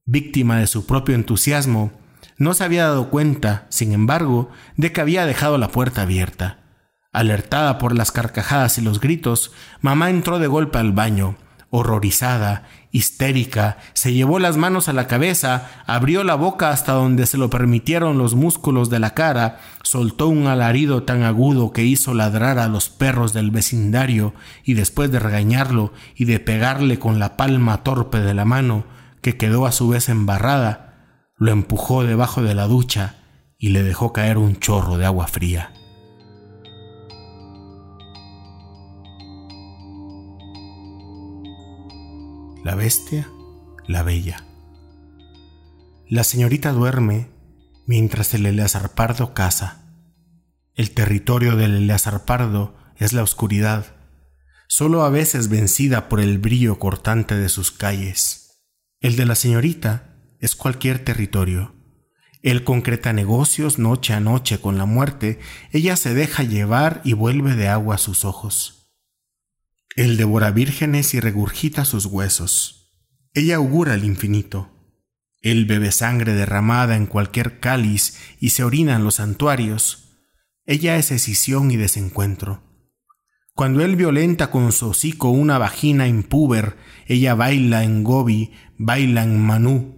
Víctima 0.05 0.57
de 0.57 0.65
su 0.65 0.87
propio 0.87 1.13
entusiasmo, 1.13 1.91
no 2.39 2.55
se 2.55 2.63
había 2.63 2.85
dado 2.85 3.11
cuenta, 3.11 3.67
sin 3.69 3.91
embargo, 3.91 4.49
de 4.75 4.91
que 4.91 4.99
había 4.99 5.27
dejado 5.27 5.59
la 5.59 5.67
puerta 5.67 6.01
abierta. 6.01 6.61
Alertada 7.13 7.77
por 7.77 7.93
las 7.95 8.11
carcajadas 8.11 8.79
y 8.79 8.81
los 8.81 8.99
gritos, 8.99 9.51
mamá 9.81 10.09
entró 10.09 10.39
de 10.39 10.47
golpe 10.47 10.79
al 10.79 10.93
baño, 10.93 11.35
horrorizada, 11.69 12.67
histérica, 12.91 13.77
se 13.93 14.13
llevó 14.13 14.39
las 14.39 14.57
manos 14.57 14.87
a 14.87 14.93
la 14.93 15.07
cabeza, 15.07 15.69
abrió 15.85 16.23
la 16.23 16.35
boca 16.35 16.69
hasta 16.69 16.93
donde 16.93 17.25
se 17.25 17.37
lo 17.37 17.49
permitieron 17.49 18.17
los 18.17 18.35
músculos 18.35 18.89
de 18.89 18.99
la 18.99 19.13
cara, 19.13 19.59
soltó 19.83 20.27
un 20.27 20.47
alarido 20.47 21.03
tan 21.03 21.23
agudo 21.23 21.73
que 21.73 21.83
hizo 21.83 22.13
ladrar 22.13 22.59
a 22.59 22.67
los 22.67 22.89
perros 22.89 23.33
del 23.33 23.51
vecindario 23.51 24.33
y 24.63 24.73
después 24.73 25.11
de 25.11 25.19
regañarlo 25.19 25.93
y 26.15 26.25
de 26.25 26.39
pegarle 26.39 26.99
con 26.99 27.19
la 27.19 27.37
palma 27.37 27.83
torpe 27.83 28.19
de 28.19 28.33
la 28.33 28.45
mano, 28.45 28.85
que 29.21 29.37
quedó 29.37 29.65
a 29.65 29.71
su 29.71 29.89
vez 29.89 30.09
embarrada, 30.09 30.87
lo 31.37 31.51
empujó 31.51 32.03
debajo 32.03 32.41
de 32.41 32.55
la 32.55 32.67
ducha 32.67 33.15
y 33.57 33.69
le 33.69 33.83
dejó 33.83 34.13
caer 34.13 34.37
un 34.37 34.57
chorro 34.57 34.97
de 34.97 35.05
agua 35.05 35.27
fría. 35.27 35.71
La 42.67 42.75
bestia, 42.75 43.31
la 43.87 44.03
bella. 44.03 44.43
La 46.09 46.25
señorita 46.25 46.73
duerme 46.73 47.29
mientras 47.85 48.33
el 48.33 48.45
Eleazar 48.45 48.93
Pardo 48.93 49.33
caza. 49.33 49.85
El 50.75 50.91
territorio 50.91 51.55
del 51.55 51.75
Eleazar 51.75 52.25
Pardo 52.25 52.75
es 52.97 53.13
la 53.13 53.23
oscuridad, 53.23 53.95
solo 54.67 55.03
a 55.03 55.09
veces 55.09 55.47
vencida 55.47 56.09
por 56.09 56.19
el 56.19 56.39
brillo 56.39 56.77
cortante 56.77 57.37
de 57.37 57.47
sus 57.47 57.71
calles. 57.71 58.59
El 58.99 59.15
de 59.15 59.25
la 59.25 59.35
señorita 59.35 60.17
es 60.41 60.57
cualquier 60.57 60.99
territorio. 60.99 61.73
Él 62.41 62.65
concreta 62.65 63.13
negocios 63.13 63.79
noche 63.79 64.13
a 64.13 64.19
noche 64.19 64.59
con 64.59 64.77
la 64.77 64.83
muerte, 64.85 65.39
ella 65.71 65.95
se 65.95 66.13
deja 66.13 66.43
llevar 66.43 66.99
y 67.05 67.13
vuelve 67.13 67.55
de 67.55 67.69
agua 67.69 67.95
a 67.95 67.97
sus 67.97 68.25
ojos. 68.25 68.76
Él 69.97 70.15
devora 70.15 70.51
vírgenes 70.51 71.15
y 71.15 71.19
regurgita 71.19 71.83
sus 71.83 72.05
huesos. 72.05 72.93
Ella 73.33 73.55
augura 73.55 73.95
el 73.95 74.03
infinito. 74.03 74.69
Él 75.41 75.65
bebe 75.65 75.91
sangre 75.91 76.33
derramada 76.33 76.95
en 76.95 77.07
cualquier 77.07 77.59
cáliz 77.59 78.19
y 78.39 78.51
se 78.51 78.63
orina 78.63 78.95
en 78.95 79.03
los 79.03 79.15
santuarios. 79.15 80.19
Ella 80.67 80.97
es 80.97 81.09
escisión 81.09 81.71
y 81.71 81.77
desencuentro. 81.77 82.61
Cuando 83.55 83.83
él 83.83 83.95
violenta 83.95 84.51
con 84.51 84.71
su 84.71 84.89
hocico 84.89 85.31
una 85.31 85.57
vagina 85.57 86.07
impúber, 86.07 86.77
ella 87.07 87.33
baila 87.33 87.83
en 87.83 88.03
Gobi, 88.03 88.51
baila 88.77 89.23
en 89.23 89.41
Manú. 89.41 89.95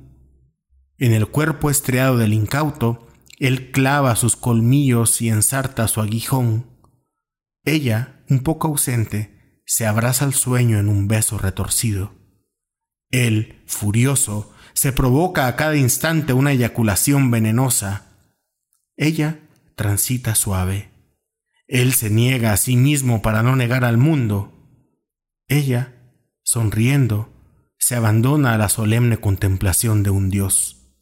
En 0.98 1.12
el 1.12 1.27
cuerpo 1.27 1.70
estriado 1.70 2.18
del 2.18 2.32
incauto, 2.32 3.10
él 3.38 3.72
clava 3.72 4.15
sus 4.15 4.38
colmillos 4.38 5.22
y 5.22 5.27
ensarta 5.27 5.89
su 5.89 6.00
aguijón. 6.00 6.68
Ella, 7.65 8.24
un 8.29 8.39
poco 8.44 8.70
ausente, 8.70 9.38
se 9.70 9.86
abraza 9.86 10.26
al 10.26 10.34
sueño 10.34 10.80
en 10.80 10.90
un 10.90 11.08
beso 11.08 11.38
retorcido. 11.38 12.12
Él, 13.12 13.62
furioso, 13.68 14.52
se 14.74 14.92
provoca 14.92 15.46
a 15.46 15.56
cada 15.56 15.76
instante 15.76 16.34
una 16.34 16.54
eyaculación 16.54 17.30
venenosa. 17.30 18.34
Ella 18.98 19.40
transita 19.76 20.34
suave. 20.34 20.90
Él 21.68 21.94
se 21.94 22.10
niega 22.10 22.52
a 22.52 22.58
sí 22.58 22.78
mismo 22.78 23.22
para 23.22 23.44
no 23.44 23.56
negar 23.56 23.86
al 23.86 24.00
mundo. 24.00 24.52
Ella, 25.48 25.94
sonriendo, 26.42 27.32
se 27.78 27.94
abandona 27.94 28.56
a 28.56 28.58
la 28.58 28.70
solemne 28.70 29.18
contemplación 29.18 30.02
de 30.02 30.10
un 30.10 30.32
Dios. 30.32 30.96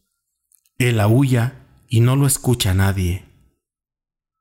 Él 0.76 1.00
aúlla 1.00 1.66
y 1.88 2.00
no 2.00 2.16
lo 2.16 2.26
escucha 2.26 2.74
nadie. 2.74 3.24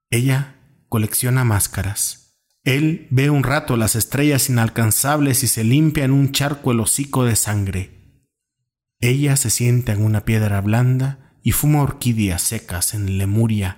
Ella 0.10 0.58
colecciona 0.90 1.46
máscaras. 1.46 2.27
Él 2.68 3.08
ve 3.12 3.30
un 3.30 3.44
rato 3.44 3.78
las 3.78 3.96
estrellas 3.96 4.50
inalcanzables 4.50 5.42
y 5.42 5.48
se 5.48 5.64
limpia 5.64 6.04
en 6.04 6.12
un 6.12 6.34
charco 6.34 6.74
el 6.74 6.82
hocico 6.82 7.24
de 7.24 7.38
sangre. 7.38 8.20
Ella 9.00 9.38
se 9.38 9.50
sienta 9.50 9.94
en 9.94 10.04
una 10.04 10.26
piedra 10.26 10.60
blanda 10.60 11.38
y 11.42 11.54
fuma 11.54 11.82
orquídeas 11.82 12.42
secas 12.42 12.94
en 12.94 13.18
Lemuria. 13.18 13.78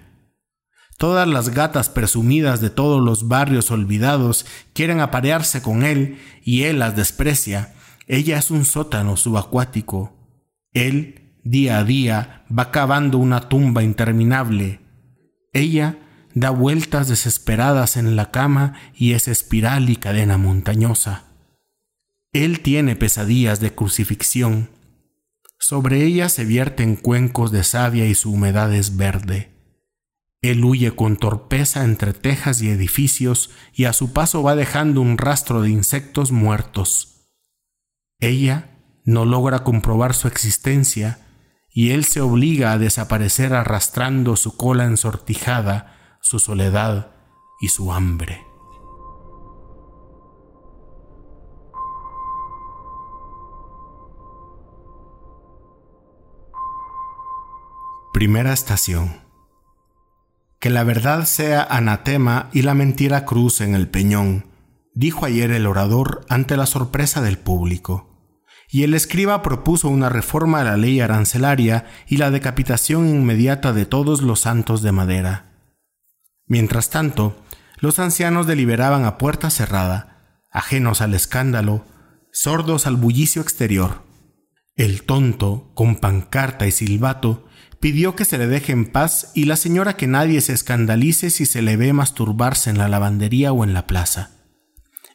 Todas 0.97 1.27
las 1.27 1.49
gatas 1.49 1.87
presumidas 1.87 2.61
de 2.61 2.71
todos 2.71 2.99
los 2.99 3.27
barrios 3.27 3.69
olvidados 3.69 4.47
quieren 4.73 5.01
aparearse 5.01 5.61
con 5.61 5.83
él 5.83 6.17
y 6.43 6.63
él 6.63 6.79
las 6.79 6.95
desprecia. 6.95 7.75
Ella 8.07 8.39
es 8.39 8.49
un 8.49 8.65
sótano 8.65 9.17
subacuático. 9.17 10.17
Él, 10.73 11.37
día 11.43 11.77
a 11.77 11.83
día, 11.83 12.43
va 12.51 12.71
cavando 12.71 13.19
una 13.19 13.49
tumba 13.49 13.83
interminable. 13.83 14.79
Ella 15.53 16.08
da 16.33 16.49
vueltas 16.51 17.07
desesperadas 17.07 17.97
en 17.97 18.15
la 18.15 18.31
cama 18.31 18.73
y 18.95 19.13
es 19.13 19.27
espiral 19.27 19.89
y 19.89 19.95
cadena 19.95 20.37
montañosa. 20.37 21.23
Él 22.31 22.61
tiene 22.61 22.95
pesadillas 22.95 23.59
de 23.59 23.73
crucifixión. 23.73 24.69
Sobre 25.57 26.03
ella 26.03 26.29
se 26.29 26.45
vierten 26.45 26.95
cuencos 26.95 27.51
de 27.51 27.63
savia 27.63 28.05
y 28.05 28.15
su 28.15 28.31
humedad 28.31 28.73
es 28.73 28.97
verde. 28.97 29.51
Él 30.41 30.63
huye 30.63 30.95
con 30.95 31.17
torpeza 31.17 31.83
entre 31.83 32.13
tejas 32.13 32.61
y 32.61 32.69
edificios 32.69 33.49
y 33.73 33.85
a 33.85 33.93
su 33.93 34.13
paso 34.13 34.41
va 34.41 34.55
dejando 34.55 35.01
un 35.01 35.17
rastro 35.17 35.61
de 35.61 35.69
insectos 35.69 36.31
muertos. 36.31 37.25
Ella 38.19 38.77
no 39.03 39.25
logra 39.25 39.63
comprobar 39.63 40.13
su 40.13 40.27
existencia 40.27 41.19
y 41.71 41.91
él 41.91 42.05
se 42.05 42.21
obliga 42.21 42.71
a 42.71 42.77
desaparecer 42.77 43.53
arrastrando 43.53 44.35
su 44.35 44.55
cola 44.55 44.85
ensortijada 44.85 45.98
su 46.29 46.37
soledad 46.37 47.09
y 47.59 47.69
su 47.69 47.91
hambre. 47.91 48.45
Primera 58.13 58.53
estación. 58.53 59.23
Que 60.59 60.69
la 60.69 60.83
verdad 60.83 61.25
sea 61.25 61.63
anatema 61.63 62.51
y 62.53 62.61
la 62.61 62.75
mentira 62.75 63.25
cruz 63.25 63.59
en 63.61 63.73
el 63.73 63.89
peñón, 63.89 64.51
dijo 64.93 65.25
ayer 65.25 65.49
el 65.49 65.65
orador 65.65 66.27
ante 66.29 66.57
la 66.57 66.67
sorpresa 66.67 67.23
del 67.23 67.39
público. 67.39 68.07
Y 68.69 68.83
el 68.83 68.93
escriba 68.93 69.41
propuso 69.41 69.89
una 69.89 70.09
reforma 70.09 70.61
a 70.61 70.63
la 70.63 70.77
ley 70.77 70.99
arancelaria 70.99 71.87
y 72.05 72.17
la 72.17 72.29
decapitación 72.29 73.09
inmediata 73.09 73.73
de 73.73 73.87
todos 73.87 74.21
los 74.21 74.41
santos 74.41 74.83
de 74.83 74.91
madera. 74.91 75.48
Mientras 76.49 76.89
tanto, 76.89 77.41
los 77.79 77.99
ancianos 77.99 78.47
deliberaban 78.47 79.05
a 79.05 79.17
puerta 79.17 79.49
cerrada, 79.49 80.43
ajenos 80.51 80.99
al 80.99 81.13
escándalo, 81.13 81.85
sordos 82.31 82.87
al 82.87 82.97
bullicio 82.97 83.41
exterior. 83.41 84.03
El 84.75 85.03
tonto, 85.03 85.71
con 85.75 85.95
pancarta 85.95 86.65
y 86.65 86.71
silbato, 86.71 87.45
pidió 87.79 88.15
que 88.15 88.25
se 88.25 88.37
le 88.39 88.47
deje 88.47 88.73
en 88.73 88.91
paz 88.91 89.31
y 89.35 89.45
la 89.45 89.55
señora 89.55 89.95
que 89.95 90.07
nadie 90.07 90.41
se 90.41 90.53
escandalice 90.53 91.29
si 91.29 91.45
se 91.45 91.61
le 91.61 91.77
ve 91.77 91.93
masturbarse 91.93 92.71
en 92.71 92.79
la 92.79 92.89
lavandería 92.89 93.53
o 93.53 93.63
en 93.63 93.73
la 93.73 93.87
plaza. 93.87 94.31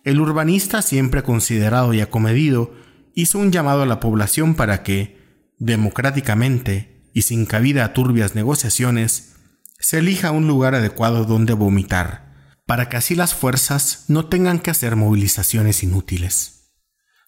El 0.04 0.20
urbanista, 0.20 0.82
siempre 0.82 1.24
considerado 1.24 1.94
y 1.94 2.00
acomedido, 2.00 2.74
hizo 3.14 3.38
un 3.38 3.50
llamado 3.50 3.82
a 3.82 3.86
la 3.86 4.00
población 4.00 4.54
para 4.54 4.82
que, 4.82 5.18
democráticamente 5.58 7.02
y 7.12 7.22
sin 7.22 7.44
cabida 7.44 7.84
a 7.84 7.92
turbias 7.92 8.34
negociaciones, 8.34 9.33
se 9.78 9.98
elija 9.98 10.30
un 10.30 10.46
lugar 10.46 10.74
adecuado 10.74 11.24
donde 11.24 11.52
vomitar, 11.52 12.56
para 12.66 12.88
que 12.88 12.96
así 12.96 13.14
las 13.14 13.34
fuerzas 13.34 14.04
no 14.08 14.26
tengan 14.26 14.58
que 14.58 14.70
hacer 14.70 14.96
movilizaciones 14.96 15.82
inútiles. 15.82 16.72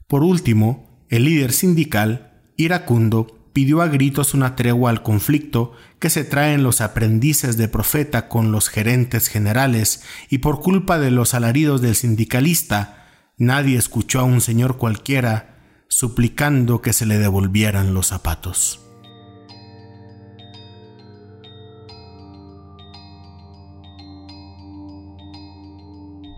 Por 0.06 0.22
último, 0.22 1.04
el 1.08 1.24
líder 1.24 1.52
sindical, 1.52 2.52
iracundo, 2.56 3.50
pidió 3.52 3.80
a 3.80 3.88
gritos 3.88 4.34
una 4.34 4.54
tregua 4.54 4.90
al 4.90 5.02
conflicto 5.02 5.72
que 5.98 6.10
se 6.10 6.24
traen 6.24 6.62
los 6.62 6.80
aprendices 6.80 7.56
de 7.56 7.68
profeta 7.68 8.28
con 8.28 8.52
los 8.52 8.68
gerentes 8.68 9.28
generales 9.28 10.02
y 10.28 10.38
por 10.38 10.60
culpa 10.60 10.98
de 10.98 11.10
los 11.10 11.32
alaridos 11.32 11.80
del 11.80 11.94
sindicalista, 11.94 13.06
nadie 13.38 13.78
escuchó 13.78 14.20
a 14.20 14.24
un 14.24 14.42
señor 14.42 14.76
cualquiera 14.76 15.84
suplicando 15.88 16.82
que 16.82 16.92
se 16.92 17.06
le 17.06 17.18
devolvieran 17.18 17.94
los 17.94 18.08
zapatos. 18.08 18.85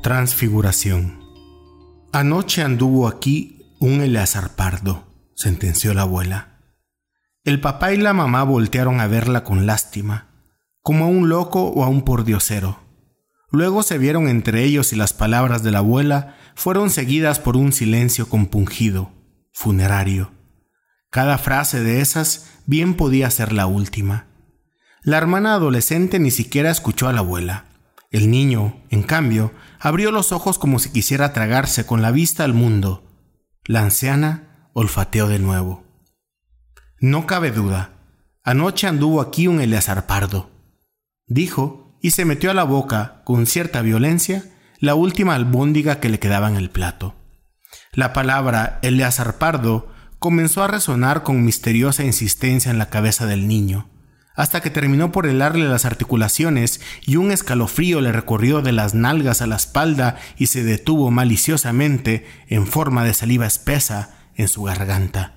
Transfiguración. 0.02 1.24
Anoche 2.12 2.62
anduvo 2.62 3.08
aquí 3.08 3.74
un 3.80 4.00
Eleazar 4.00 4.54
Pardo, 4.54 5.04
sentenció 5.34 5.92
la 5.92 6.02
abuela. 6.02 6.60
El 7.42 7.60
papá 7.60 7.92
y 7.92 7.96
la 7.96 8.12
mamá 8.12 8.44
voltearon 8.44 9.00
a 9.00 9.08
verla 9.08 9.42
con 9.42 9.66
lástima, 9.66 10.28
como 10.82 11.06
a 11.06 11.08
un 11.08 11.28
loco 11.28 11.64
o 11.64 11.82
a 11.82 11.88
un 11.88 12.02
pordiosero. 12.02 12.78
Luego 13.50 13.82
se 13.82 13.98
vieron 13.98 14.28
entre 14.28 14.62
ellos 14.62 14.92
y 14.92 14.96
las 14.96 15.12
palabras 15.12 15.64
de 15.64 15.72
la 15.72 15.78
abuela 15.78 16.36
fueron 16.54 16.90
seguidas 16.90 17.40
por 17.40 17.56
un 17.56 17.72
silencio 17.72 18.28
compungido, 18.28 19.10
funerario. 19.52 20.30
Cada 21.10 21.38
frase 21.38 21.82
de 21.82 22.00
esas 22.00 22.50
bien 22.66 22.94
podía 22.94 23.28
ser 23.32 23.52
la 23.52 23.66
última. 23.66 24.26
La 25.02 25.18
hermana 25.18 25.54
adolescente 25.54 26.20
ni 26.20 26.30
siquiera 26.30 26.70
escuchó 26.70 27.08
a 27.08 27.12
la 27.12 27.20
abuela. 27.20 27.67
El 28.10 28.30
niño, 28.30 28.82
en 28.88 29.02
cambio, 29.02 29.52
abrió 29.78 30.10
los 30.10 30.32
ojos 30.32 30.58
como 30.58 30.78
si 30.78 30.90
quisiera 30.90 31.32
tragarse 31.34 31.84
con 31.84 32.00
la 32.00 32.10
vista 32.10 32.44
al 32.44 32.54
mundo. 32.54 33.04
La 33.64 33.82
anciana 33.82 34.70
olfateó 34.72 35.28
de 35.28 35.38
nuevo. 35.38 35.84
No 37.00 37.26
cabe 37.26 37.50
duda. 37.50 37.90
Anoche 38.42 38.86
anduvo 38.86 39.20
aquí 39.20 39.46
un 39.46 39.60
Eleazar 39.60 40.06
Pardo. 40.06 40.50
Dijo 41.26 41.98
y 42.00 42.12
se 42.12 42.24
metió 42.24 42.50
a 42.50 42.54
la 42.54 42.64
boca, 42.64 43.22
con 43.24 43.44
cierta 43.44 43.82
violencia, 43.82 44.44
la 44.78 44.94
última 44.94 45.34
albóndiga 45.34 46.00
que 46.00 46.08
le 46.08 46.18
quedaba 46.18 46.48
en 46.48 46.56
el 46.56 46.70
plato. 46.70 47.14
La 47.92 48.14
palabra 48.14 48.78
Eleazar 48.82 49.36
Pardo 49.36 49.92
comenzó 50.18 50.62
a 50.62 50.68
resonar 50.68 51.24
con 51.24 51.44
misteriosa 51.44 52.04
insistencia 52.04 52.70
en 52.70 52.78
la 52.78 52.88
cabeza 52.88 53.26
del 53.26 53.48
niño 53.48 53.90
hasta 54.38 54.60
que 54.60 54.70
terminó 54.70 55.10
por 55.10 55.26
helarle 55.26 55.68
las 55.68 55.84
articulaciones 55.84 56.80
y 57.04 57.16
un 57.16 57.32
escalofrío 57.32 58.00
le 58.00 58.12
recorrió 58.12 58.62
de 58.62 58.70
las 58.70 58.94
nalgas 58.94 59.42
a 59.42 59.48
la 59.48 59.56
espalda 59.56 60.14
y 60.36 60.46
se 60.46 60.62
detuvo 60.62 61.10
maliciosamente 61.10 62.24
en 62.46 62.68
forma 62.68 63.02
de 63.04 63.14
saliva 63.14 63.48
espesa 63.48 64.14
en 64.36 64.46
su 64.46 64.62
garganta. 64.62 65.34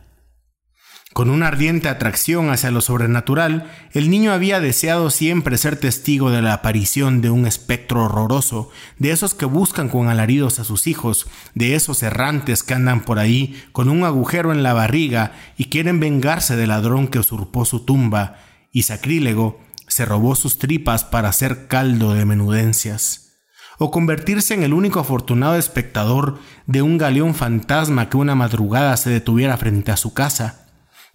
Con 1.13 1.31
una 1.31 1.47
ardiente 1.47 1.89
atracción 1.89 2.51
hacia 2.51 2.69
lo 2.69 2.79
sobrenatural, 2.79 3.71
el 3.91 4.11
niño 4.11 4.33
había 4.33 4.59
deseado 4.59 5.09
siempre 5.09 5.57
ser 5.57 5.77
testigo 5.77 6.29
de 6.29 6.43
la 6.43 6.53
aparición 6.53 7.21
de 7.21 7.31
un 7.31 7.47
espectro 7.47 8.05
horroroso, 8.05 8.69
de 8.99 9.11
esos 9.11 9.33
que 9.33 9.45
buscan 9.45 9.89
con 9.89 10.09
alaridos 10.09 10.59
a 10.59 10.63
sus 10.63 10.85
hijos, 10.85 11.27
de 11.55 11.73
esos 11.73 12.03
errantes 12.03 12.61
que 12.61 12.75
andan 12.75 13.01
por 13.01 13.17
ahí 13.17 13.61
con 13.71 13.89
un 13.89 14.03
agujero 14.03 14.51
en 14.51 14.61
la 14.61 14.73
barriga 14.73 15.31
y 15.57 15.65
quieren 15.65 15.99
vengarse 15.99 16.55
del 16.55 16.69
ladrón 16.69 17.07
que 17.07 17.19
usurpó 17.19 17.65
su 17.65 17.83
tumba, 17.83 18.37
y 18.71 18.83
sacrílego 18.83 19.59
se 19.87 20.05
robó 20.05 20.35
sus 20.35 20.57
tripas 20.57 21.03
para 21.03 21.29
hacer 21.29 21.67
caldo 21.67 22.13
de 22.13 22.25
menudencias, 22.25 23.39
o 23.77 23.91
convertirse 23.91 24.53
en 24.53 24.63
el 24.63 24.73
único 24.73 24.99
afortunado 24.99 25.55
espectador 25.55 26.39
de 26.65 26.81
un 26.81 26.97
galeón 26.97 27.35
fantasma 27.35 28.09
que 28.09 28.17
una 28.17 28.35
madrugada 28.35 28.95
se 28.95 29.09
detuviera 29.09 29.57
frente 29.57 29.91
a 29.91 29.97
su 29.97 30.13
casa. 30.13 30.67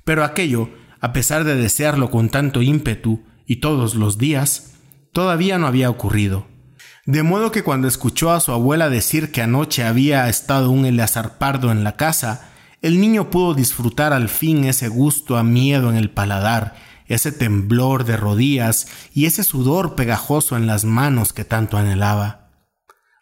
Pero 0.05 0.25
aquello, 0.25 0.69
a 1.01 1.13
pesar 1.13 1.45
de 1.45 1.57
desearlo 1.57 2.11
con 2.11 2.29
tanto 2.29 2.61
ímpetu 2.63 3.23
y 3.47 3.57
todos 3.57 3.95
los 3.95 4.19
días, 4.19 4.75
todavía 5.13 5.59
no 5.59 5.67
había 5.67 5.89
ocurrido. 5.89 6.47
De 7.07 7.23
modo 7.23 7.53
que 7.53 7.63
cuando 7.63 7.87
escuchó 7.87 8.33
a 8.33 8.41
su 8.41 8.53
abuela 8.53 8.91
decir 8.91 9.31
que 9.31 9.41
anoche 9.41 9.85
había 9.85 10.29
estado 10.29 10.71
un 10.71 10.85
Eleazar 10.85 11.39
Pardo 11.39 11.71
en 11.71 11.85
la 11.85 11.97
casa, 11.97 12.51
el 12.83 13.01
niño 13.01 13.31
pudo 13.31 13.55
disfrutar 13.55 14.13
al 14.13 14.29
fin 14.29 14.65
ese 14.65 14.89
gusto 14.89 15.37
a 15.37 15.45
miedo 15.45 15.89
en 15.89 15.97
el 15.97 16.11
paladar 16.11 16.75
ese 17.09 17.33
temblor 17.33 18.05
de 18.05 18.17
rodillas 18.17 18.89
y 19.13 19.27
ese 19.27 19.45
sudor 19.45 19.95
pegajoso 19.95 20.57
en 20.57 20.67
las 20.67 20.85
manos 20.85 21.33
que 21.33 21.45
tanto 21.45 21.77
anhelaba. 21.77 22.51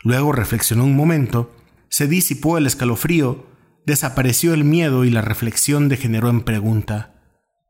Luego 0.02 0.32
reflexionó 0.32 0.84
un 0.84 0.96
momento, 0.96 1.54
se 1.88 2.06
disipó 2.06 2.58
el 2.58 2.66
escalofrío, 2.66 3.46
desapareció 3.86 4.54
el 4.54 4.64
miedo 4.64 5.04
y 5.04 5.10
la 5.10 5.22
reflexión 5.22 5.88
degeneró 5.88 6.28
en 6.28 6.42
pregunta. 6.42 7.14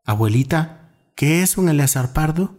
Abuelita, 0.05 0.90
¿qué 1.16 1.42
es 1.42 1.57
un 1.59 1.68
Eleazar 1.68 2.12
Pardo? 2.12 2.59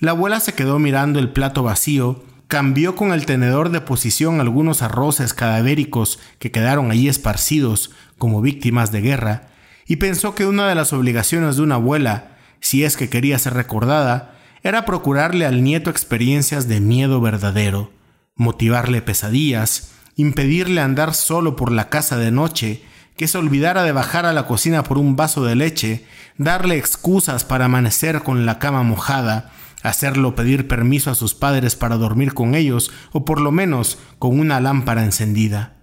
La 0.00 0.10
abuela 0.10 0.40
se 0.40 0.54
quedó 0.54 0.78
mirando 0.78 1.18
el 1.20 1.32
plato 1.32 1.62
vacío, 1.62 2.24
cambió 2.48 2.96
con 2.96 3.12
el 3.12 3.26
tenedor 3.26 3.70
de 3.70 3.80
posición 3.80 4.40
algunos 4.40 4.82
arroces 4.82 5.34
cadavéricos 5.34 6.18
que 6.38 6.50
quedaron 6.50 6.90
allí 6.90 7.08
esparcidos 7.08 7.92
como 8.18 8.42
víctimas 8.42 8.92
de 8.92 9.00
guerra, 9.00 9.48
y 9.86 9.96
pensó 9.96 10.34
que 10.34 10.46
una 10.46 10.68
de 10.68 10.74
las 10.74 10.92
obligaciones 10.92 11.56
de 11.56 11.62
una 11.62 11.76
abuela 11.76 12.33
si 12.64 12.82
es 12.82 12.96
que 12.96 13.10
quería 13.10 13.38
ser 13.38 13.52
recordada, 13.52 14.38
era 14.62 14.86
procurarle 14.86 15.44
al 15.44 15.62
nieto 15.62 15.90
experiencias 15.90 16.66
de 16.66 16.80
miedo 16.80 17.20
verdadero, 17.20 17.92
motivarle 18.36 19.02
pesadillas, 19.02 19.92
impedirle 20.16 20.80
andar 20.80 21.12
solo 21.12 21.56
por 21.56 21.70
la 21.70 21.90
casa 21.90 22.16
de 22.16 22.30
noche, 22.30 22.82
que 23.18 23.28
se 23.28 23.36
olvidara 23.36 23.82
de 23.82 23.92
bajar 23.92 24.24
a 24.24 24.32
la 24.32 24.46
cocina 24.46 24.82
por 24.82 24.96
un 24.96 25.14
vaso 25.14 25.44
de 25.44 25.56
leche, 25.56 26.06
darle 26.38 26.78
excusas 26.78 27.44
para 27.44 27.66
amanecer 27.66 28.22
con 28.22 28.46
la 28.46 28.58
cama 28.58 28.82
mojada, 28.82 29.52
hacerlo 29.82 30.34
pedir 30.34 30.66
permiso 30.66 31.10
a 31.10 31.14
sus 31.14 31.34
padres 31.34 31.76
para 31.76 31.98
dormir 31.98 32.32
con 32.32 32.54
ellos 32.54 32.90
o 33.12 33.26
por 33.26 33.42
lo 33.42 33.52
menos 33.52 33.98
con 34.18 34.40
una 34.40 34.58
lámpara 34.58 35.04
encendida. 35.04 35.76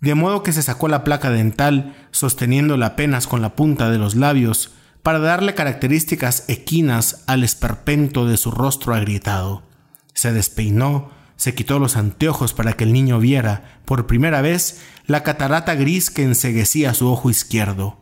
De 0.00 0.14
modo 0.14 0.44
que 0.44 0.52
se 0.52 0.62
sacó 0.62 0.86
la 0.86 1.02
placa 1.02 1.30
dental, 1.30 1.96
sosteniéndola 2.12 2.86
apenas 2.86 3.26
con 3.26 3.42
la 3.42 3.56
punta 3.56 3.90
de 3.90 3.98
los 3.98 4.14
labios, 4.14 4.70
para 5.02 5.18
darle 5.18 5.54
características 5.54 6.44
equinas 6.48 7.24
al 7.26 7.44
esperpento 7.44 8.26
de 8.26 8.36
su 8.36 8.50
rostro 8.50 8.94
agrietado. 8.94 9.62
Se 10.14 10.32
despeinó, 10.32 11.10
se 11.36 11.54
quitó 11.54 11.78
los 11.78 11.96
anteojos 11.96 12.52
para 12.52 12.74
que 12.74 12.84
el 12.84 12.92
niño 12.92 13.18
viera, 13.18 13.80
por 13.84 14.06
primera 14.06 14.42
vez, 14.42 14.82
la 15.06 15.22
catarata 15.22 15.74
gris 15.74 16.10
que 16.10 16.22
enseguecía 16.22 16.92
su 16.94 17.08
ojo 17.08 17.30
izquierdo. 17.30 17.98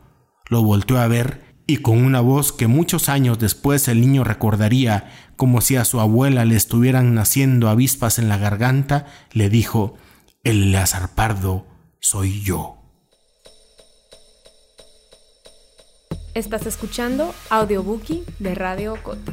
Lo 0.49 0.63
volteó 0.63 0.99
a 0.99 1.07
ver 1.07 1.55
y 1.67 1.77
con 1.79 1.99
una 1.99 2.21
voz 2.21 2.53
que 2.53 2.67
muchos 2.67 3.09
años 3.09 3.39
después 3.39 3.87
el 3.89 4.01
niño 4.01 4.25
recordaría 4.25 5.13
como 5.37 5.61
si 5.61 5.77
a 5.77 5.85
su 5.85 6.01
abuela 6.01 6.45
le 6.45 6.57
estuvieran 6.57 7.15
naciendo 7.15 7.69
avispas 7.69 8.19
en 8.19 8.29
la 8.29 8.39
garganta, 8.39 9.07
le 9.33 9.51
dijo, 9.51 9.97
El 10.43 10.73
lazarpardo 10.73 11.67
soy 12.01 12.41
yo. 12.41 12.78
Estás 16.38 16.66
escuchando 16.66 17.35
Audiobookie 17.51 18.22
de 18.38 18.55
Radio 18.55 18.94
Cote. 19.03 19.33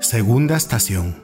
Segunda 0.00 0.56
estación. 0.56 1.22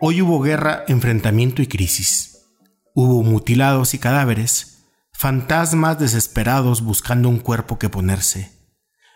Hoy 0.00 0.22
hubo 0.22 0.40
guerra, 0.40 0.86
enfrentamiento 0.88 1.60
y 1.60 1.66
crisis. 1.66 2.46
Hubo 2.94 3.22
mutilados 3.22 3.92
y 3.92 3.98
cadáveres, 3.98 4.86
fantasmas 5.12 5.98
desesperados 5.98 6.80
buscando 6.80 7.28
un 7.28 7.40
cuerpo 7.40 7.78
que 7.78 7.90
ponerse. 7.90 8.52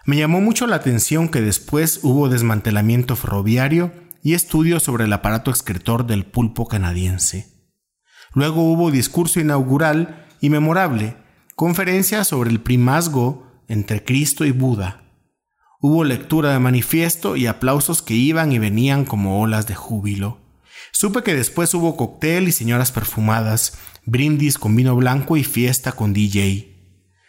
Me 0.05 0.19
llamó 0.19 0.43
mucho 0.43 0.67
la 0.67 0.77
atención 0.77 1.31
que 1.31 1.41
después 1.41 2.01
hubo 2.03 2.29
desmantelamiento 2.29 3.17
ferroviario 3.17 4.10
y 4.23 4.35
estudios 4.35 4.83
sobre 4.83 5.05
el 5.05 5.13
aparato 5.13 5.51
excretor 5.51 6.07
del 6.07 6.27
pulpo 6.27 6.67
canadiense. 6.67 7.61
Luego 8.35 8.63
hubo 8.71 8.91
discurso 8.91 9.41
inaugural 9.41 10.27
y 10.41 10.51
memorable, 10.51 11.17
conferencia 11.57 12.25
sobre 12.25 12.51
el 12.51 12.61
primazgo 12.61 13.47
entre 13.69 14.05
Cristo 14.05 14.45
y 14.45 14.53
Buda. 14.53 15.03
Hubo 15.81 16.05
lectura 16.05 16.53
de 16.53 16.59
manifiesto 16.59 17.37
y 17.37 17.47
aplausos 17.47 18.03
que 18.03 18.15
iban 18.15 18.53
y 18.53 18.59
venían 18.59 19.05
como 19.05 19.41
olas 19.41 19.67
de 19.67 19.75
júbilo. 19.75 20.39
Supe 20.93 21.23
que 21.23 21.35
después 21.35 21.73
hubo 21.75 21.97
cóctel 21.97 22.49
y 22.49 22.53
señoras 22.53 22.93
perfumadas, 22.93 23.79
brindis 24.05 24.59
con 24.59 24.77
vino 24.77 24.95
blanco 24.97 25.37
y 25.37 25.45
fiesta 25.45 25.93
con 25.93 26.13
DJ. 26.13 26.71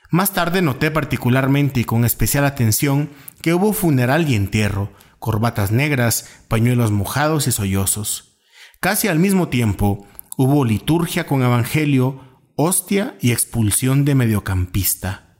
Más 0.09 0.33
tarde 0.33 0.61
noté 0.61 0.91
particularmente 0.91 1.79
y 1.79 1.85
con 1.85 2.03
especial 2.03 2.43
atención 2.43 3.09
que 3.41 3.53
hubo 3.53 3.71
funeral 3.71 4.29
y 4.29 4.35
entierro, 4.35 4.91
corbatas 5.21 5.71
negras, 5.71 6.27
pañuelos 6.47 6.89
mojados 6.91 7.47
y 7.47 7.51
sollozos. 7.51 8.39
Casi 8.79 9.07
al 9.07 9.19
mismo 9.19 9.49
tiempo 9.49 10.07
hubo 10.35 10.65
liturgia 10.65 11.27
con 11.27 11.43
evangelio, 11.43 12.19
hostia 12.55 13.15
y 13.21 13.31
expulsión 13.31 14.03
de 14.03 14.15
mediocampista. 14.15 15.37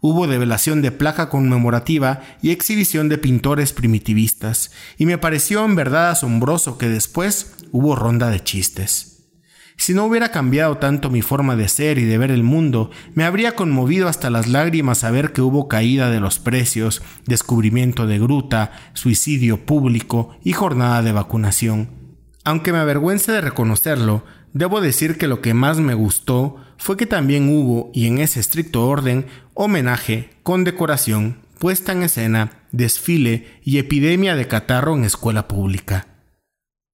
Hubo 0.00 0.26
develación 0.26 0.82
de 0.82 0.90
placa 0.90 1.28
conmemorativa 1.28 2.22
y 2.42 2.50
exhibición 2.50 3.08
de 3.08 3.18
pintores 3.18 3.72
primitivistas, 3.72 4.72
y 4.98 5.06
me 5.06 5.16
pareció 5.16 5.64
en 5.64 5.76
verdad 5.76 6.10
asombroso 6.10 6.76
que 6.76 6.88
después 6.88 7.54
hubo 7.70 7.94
ronda 7.94 8.30
de 8.30 8.42
chistes. 8.42 9.19
Si 9.80 9.94
no 9.94 10.04
hubiera 10.04 10.30
cambiado 10.30 10.76
tanto 10.76 11.08
mi 11.08 11.22
forma 11.22 11.56
de 11.56 11.66
ser 11.66 11.96
y 11.96 12.04
de 12.04 12.18
ver 12.18 12.30
el 12.30 12.42
mundo, 12.42 12.90
me 13.14 13.24
habría 13.24 13.56
conmovido 13.56 14.08
hasta 14.08 14.28
las 14.28 14.46
lágrimas 14.46 14.98
saber 14.98 15.32
que 15.32 15.40
hubo 15.40 15.68
caída 15.68 16.10
de 16.10 16.20
los 16.20 16.38
precios, 16.38 17.00
descubrimiento 17.24 18.06
de 18.06 18.18
gruta, 18.18 18.72
suicidio 18.92 19.64
público 19.64 20.36
y 20.44 20.52
jornada 20.52 21.02
de 21.02 21.12
vacunación. 21.12 21.88
Aunque 22.44 22.72
me 22.72 22.78
avergüence 22.78 23.32
de 23.32 23.40
reconocerlo, 23.40 24.22
debo 24.52 24.82
decir 24.82 25.16
que 25.16 25.26
lo 25.26 25.40
que 25.40 25.54
más 25.54 25.78
me 25.78 25.94
gustó 25.94 26.56
fue 26.76 26.98
que 26.98 27.06
también 27.06 27.48
hubo, 27.48 27.90
y 27.94 28.06
en 28.06 28.18
ese 28.18 28.38
estricto 28.38 28.86
orden, 28.86 29.24
homenaje, 29.54 30.28
condecoración, 30.42 31.38
puesta 31.58 31.92
en 31.92 32.02
escena, 32.02 32.66
desfile 32.70 33.46
y 33.64 33.78
epidemia 33.78 34.36
de 34.36 34.46
catarro 34.46 34.94
en 34.94 35.04
escuela 35.04 35.48
pública. 35.48 36.06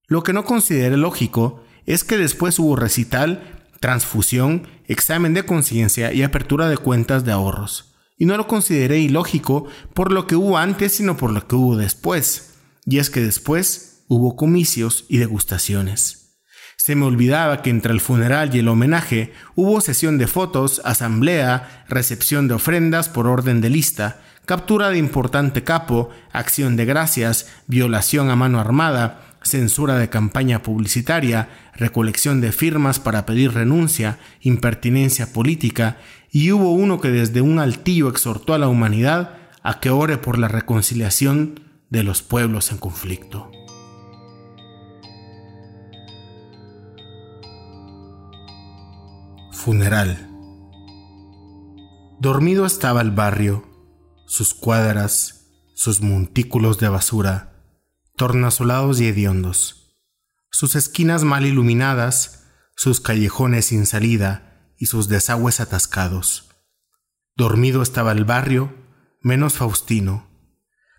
Lo 0.06 0.22
que 0.22 0.32
no 0.32 0.44
consideré 0.44 0.96
lógico 0.96 1.65
es 1.86 2.04
que 2.04 2.18
después 2.18 2.58
hubo 2.58 2.76
recital, 2.76 3.64
transfusión, 3.80 4.68
examen 4.86 5.34
de 5.34 5.44
conciencia 5.44 6.12
y 6.12 6.22
apertura 6.22 6.68
de 6.68 6.76
cuentas 6.76 7.24
de 7.24 7.32
ahorros. 7.32 7.94
Y 8.18 8.24
no 8.24 8.36
lo 8.36 8.46
consideré 8.46 8.98
ilógico 8.98 9.66
por 9.94 10.12
lo 10.12 10.26
que 10.26 10.36
hubo 10.36 10.58
antes, 10.58 10.94
sino 10.96 11.16
por 11.16 11.30
lo 11.30 11.46
que 11.46 11.54
hubo 11.54 11.76
después. 11.76 12.54
Y 12.84 12.98
es 12.98 13.10
que 13.10 13.20
después 13.20 14.04
hubo 14.08 14.36
comicios 14.36 15.04
y 15.08 15.18
degustaciones. 15.18 16.26
Se 16.76 16.94
me 16.94 17.04
olvidaba 17.04 17.62
que 17.62 17.70
entre 17.70 17.92
el 17.92 18.00
funeral 18.00 18.54
y 18.54 18.60
el 18.60 18.68
homenaje 18.68 19.32
hubo 19.54 19.80
sesión 19.80 20.18
de 20.18 20.26
fotos, 20.26 20.80
asamblea, 20.84 21.84
recepción 21.88 22.48
de 22.48 22.54
ofrendas 22.54 23.08
por 23.08 23.26
orden 23.26 23.60
de 23.60 23.70
lista, 23.70 24.20
captura 24.44 24.90
de 24.90 24.98
importante 24.98 25.64
capo, 25.64 26.10
acción 26.32 26.76
de 26.76 26.84
gracias, 26.84 27.48
violación 27.66 28.30
a 28.30 28.36
mano 28.36 28.60
armada, 28.60 29.25
censura 29.46 29.98
de 29.98 30.10
campaña 30.10 30.62
publicitaria, 30.62 31.48
recolección 31.74 32.40
de 32.40 32.52
firmas 32.52 33.00
para 33.00 33.24
pedir 33.24 33.52
renuncia, 33.52 34.18
impertinencia 34.40 35.32
política, 35.32 35.98
y 36.30 36.52
hubo 36.52 36.72
uno 36.72 37.00
que 37.00 37.08
desde 37.08 37.40
un 37.40 37.58
altillo 37.58 38.08
exhortó 38.08 38.52
a 38.54 38.58
la 38.58 38.68
humanidad 38.68 39.38
a 39.62 39.80
que 39.80 39.90
ore 39.90 40.18
por 40.18 40.38
la 40.38 40.48
reconciliación 40.48 41.60
de 41.90 42.02
los 42.02 42.22
pueblos 42.22 42.70
en 42.70 42.78
conflicto. 42.78 43.50
Funeral. 49.52 50.28
Dormido 52.20 52.66
estaba 52.66 53.00
el 53.00 53.10
barrio, 53.10 53.64
sus 54.26 54.54
cuadras, 54.54 55.48
sus 55.74 56.00
montículos 56.00 56.78
de 56.78 56.88
basura, 56.88 57.55
tornasolados 58.16 59.00
y 59.00 59.08
hediondos, 59.08 59.96
sus 60.50 60.74
esquinas 60.74 61.24
mal 61.24 61.44
iluminadas, 61.44 62.46
sus 62.74 63.00
callejones 63.00 63.66
sin 63.66 63.86
salida 63.86 64.72
y 64.78 64.86
sus 64.86 65.08
desagües 65.08 65.60
atascados. 65.60 66.50
Dormido 67.36 67.82
estaba 67.82 68.12
el 68.12 68.24
barrio, 68.24 68.74
menos 69.20 69.54
Faustino. 69.54 70.26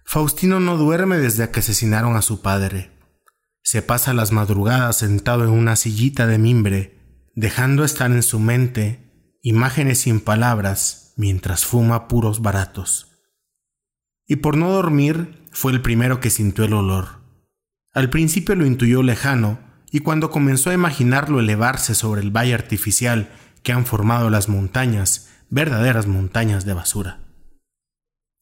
Faustino 0.06 0.60
no 0.60 0.78
duerme 0.78 1.18
desde 1.18 1.50
que 1.50 1.60
asesinaron 1.62 2.16
a 2.16 2.22
su 2.22 2.42
padre. 2.42 2.92
Se 3.64 3.82
pasa 3.82 4.14
las 4.14 4.32
madrugadas 4.32 4.98
sentado 4.98 5.44
en 5.44 5.50
una 5.50 5.76
sillita 5.76 6.28
de 6.28 6.38
mimbre, 6.38 7.28
dejando 7.36 7.84
estar 7.84 8.12
en 8.12 8.24
su 8.24 8.40
mente 8.40 9.38
imágenes 9.42 10.00
sin 10.00 10.20
palabras 10.20 11.14
mientras 11.18 11.66
fuma 11.66 12.08
puros 12.08 12.42
baratos. 12.42 13.08
Y 14.28 14.38
por 14.38 14.56
no 14.56 14.72
dormir 14.72 15.47
fue 15.60 15.72
el 15.72 15.82
primero 15.82 16.20
que 16.20 16.30
sintió 16.30 16.66
el 16.66 16.74
olor. 16.74 17.24
Al 17.92 18.12
principio 18.12 18.54
lo 18.54 18.68
intuyó 18.68 19.02
lejano, 19.02 19.58
y 19.90 20.02
cuando 20.02 20.30
comenzó 20.30 20.70
a 20.70 20.76
imaginarlo 20.76 21.40
elevarse 21.40 21.96
sobre 21.96 22.22
el 22.22 22.30
valle 22.30 22.54
artificial 22.54 23.32
que 23.64 23.72
han 23.72 23.88
formado 23.88 24.30
las 24.30 24.50
montañas, 24.50 25.32
verdaderas 25.50 26.06
montañas 26.06 26.64
de 26.64 26.76
basura. 26.76 27.24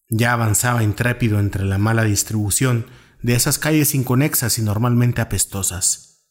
Ya 0.10 0.34
avanzaba 0.34 0.84
intrépido 0.84 1.40
entre 1.40 1.64
la 1.64 1.78
mala 1.78 2.04
distribución 2.04 2.88
de 3.22 3.36
esas 3.36 3.60
calles 3.60 3.96
inconexas 3.96 4.60
y 4.60 4.62
normalmente 4.62 5.22
apestosas. 5.22 6.28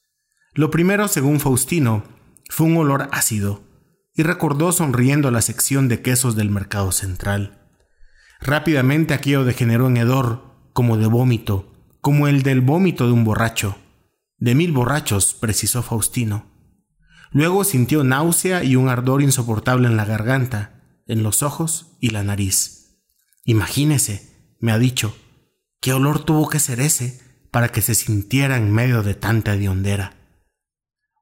Lo 0.53 0.71
primero, 0.71 1.09
según 1.09 1.41
Faustino, 1.41 2.05
fue 2.51 2.67
un 2.67 2.77
olor 2.77 3.09
ácido, 3.11 3.65
y 4.15 4.23
recordó 4.23 4.71
sonriendo 4.71 5.31
la 5.31 5.41
sección 5.41 5.89
de 5.89 6.03
quesos 6.03 6.37
del 6.37 6.51
mercado 6.51 6.93
central. 6.93 7.71
Rápidamente 8.43 9.15
aquello 9.15 9.47
degeneró 9.47 9.87
en 9.87 9.97
hedor, 9.97 10.54
como 10.75 10.99
de 10.99 11.07
vómito, 11.07 11.73
como 12.01 12.29
el 12.29 12.43
del 12.43 12.61
vómito 12.61 13.07
de 13.07 13.13
un 13.13 13.25
borracho. 13.25 13.79
De 14.37 14.55
mil 14.55 14.73
borrachos, 14.73 15.33
precisó 15.33 15.83
Faustino. 15.83 16.47
Luego 17.31 17.65
sintió 17.65 18.05
náusea 18.05 18.65
y 18.65 18.77
un 18.77 18.89
ardor 18.89 19.23
insoportable 19.23 19.89
en 19.89 19.97
la 19.97 20.05
garganta, 20.05 20.83
en 21.07 21.23
los 21.23 21.43
ojos 21.43 21.97
y 22.01 22.11
la 22.11 22.25
nariz. 22.25 22.99
Imagínese, 23.45 24.57
me 24.61 24.73
ha 24.73 24.79
dicho, 24.79 25.17
qué 25.81 25.93
olor 25.93 26.25
tuvo 26.25 26.49
que 26.49 26.59
ser 26.59 26.81
ese 26.81 27.21
para 27.51 27.69
que 27.69 27.81
se 27.81 27.95
sintiera 27.95 28.57
en 28.57 28.73
medio 28.73 29.03
de 29.03 29.15
tanta 29.15 29.55
hediondera. 29.55 30.17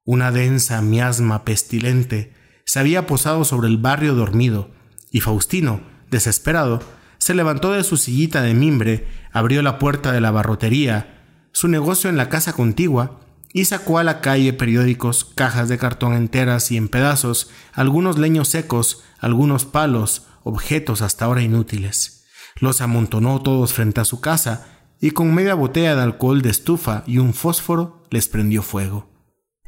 Una 0.05 0.33
densa 0.33 0.81
miasma 0.81 1.45
pestilente 1.45 2.33
se 2.65 2.81
había 2.81 3.07
posado 3.07 3.45
sobre 3.45 3.69
el 3.69 3.77
barrio 3.77 4.15
dormido, 4.15 4.71
y 5.11 5.21
Faustino, 5.21 5.83
desesperado, 6.11 6.81
se 7.23 7.35
levantó 7.35 7.71
de 7.71 7.85
su 7.85 7.99
sillita 7.99 8.43
de 8.43 8.53
mimbre, 8.53 9.07
abrió 9.31 9.63
la 9.63 9.79
puerta 9.79 10.11
de 10.11 10.21
la 10.21 10.33
barrotería, 10.33 11.23
su 11.53 11.69
negocio 11.69 12.11
en 12.11 12.17
la 12.17 12.29
casa 12.29 12.53
contigua, 12.53 13.21
y 13.53 13.67
sacó 13.67 14.01
a 14.01 14.03
la 14.03 14.21
calle 14.21 14.53
periódicos, 14.53 15.25
cajas 15.25 15.69
de 15.69 15.79
cartón 15.79 16.15
enteras 16.15 16.73
y 16.73 16.77
en 16.77 16.89
pedazos, 16.89 17.49
algunos 17.75 18.19
leños 18.19 18.49
secos, 18.49 19.05
algunos 19.21 19.67
palos, 19.67 20.27
objetos 20.43 21.01
hasta 21.01 21.27
ahora 21.27 21.43
inútiles. 21.43 22.25
Los 22.59 22.81
amontonó 22.81 23.41
todos 23.41 23.73
frente 23.73 24.01
a 24.01 24.05
su 24.05 24.21
casa, 24.21 24.67
y 25.01 25.13
con 25.13 25.33
media 25.33 25.55
botella 25.55 25.95
de 25.95 26.03
alcohol 26.03 26.43
de 26.43 26.51
estufa 26.51 27.05
y 27.07 27.19
un 27.19 27.35
fósforo 27.35 28.03
les 28.11 28.27
prendió 28.27 28.63
fuego. 28.63 29.09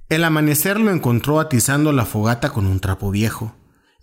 El 0.09 0.25
amanecer 0.25 0.81
lo 0.81 0.91
encontró 0.91 1.39
atizando 1.39 1.93
la 1.93 2.05
fogata 2.05 2.51
con 2.51 2.67
un 2.67 2.81
trapo 2.81 3.13
viejo, 3.13 3.55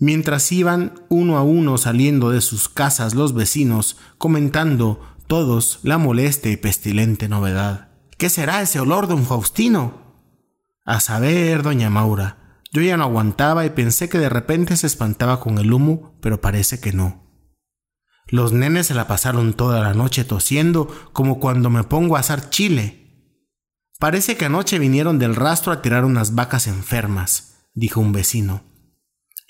mientras 0.01 0.51
iban 0.51 0.95
uno 1.09 1.37
a 1.37 1.43
uno 1.43 1.77
saliendo 1.77 2.31
de 2.31 2.41
sus 2.41 2.67
casas 2.67 3.13
los 3.13 3.35
vecinos, 3.35 3.97
comentando 4.17 4.99
todos 5.27 5.79
la 5.83 5.99
molesta 5.99 6.49
y 6.49 6.57
pestilente 6.57 7.29
novedad. 7.29 7.91
¿Qué 8.17 8.29
será 8.29 8.63
ese 8.63 8.79
olor, 8.79 9.07
don 9.07 9.25
Faustino? 9.25 10.01
A 10.85 10.99
saber, 10.99 11.61
doña 11.61 11.91
Maura. 11.91 12.59
Yo 12.73 12.81
ya 12.81 12.97
no 12.97 13.03
aguantaba 13.03 13.63
y 13.63 13.69
pensé 13.69 14.09
que 14.09 14.17
de 14.17 14.29
repente 14.29 14.75
se 14.75 14.87
espantaba 14.87 15.39
con 15.39 15.59
el 15.59 15.71
humo, 15.71 16.17
pero 16.19 16.41
parece 16.41 16.79
que 16.79 16.93
no. 16.93 17.21
Los 18.27 18.53
nenes 18.53 18.87
se 18.87 18.95
la 18.95 19.07
pasaron 19.07 19.53
toda 19.53 19.81
la 19.81 19.93
noche 19.93 20.23
tosiendo 20.23 20.87
como 21.13 21.39
cuando 21.39 21.69
me 21.69 21.83
pongo 21.83 22.17
a 22.17 22.21
asar 22.21 22.49
chile. 22.49 23.37
Parece 23.99 24.35
que 24.35 24.45
anoche 24.45 24.79
vinieron 24.79 25.19
del 25.19 25.35
rastro 25.35 25.71
a 25.71 25.83
tirar 25.83 26.05
unas 26.05 26.33
vacas 26.33 26.65
enfermas, 26.65 27.67
dijo 27.75 28.01
un 28.01 28.13
vecino. 28.13 28.70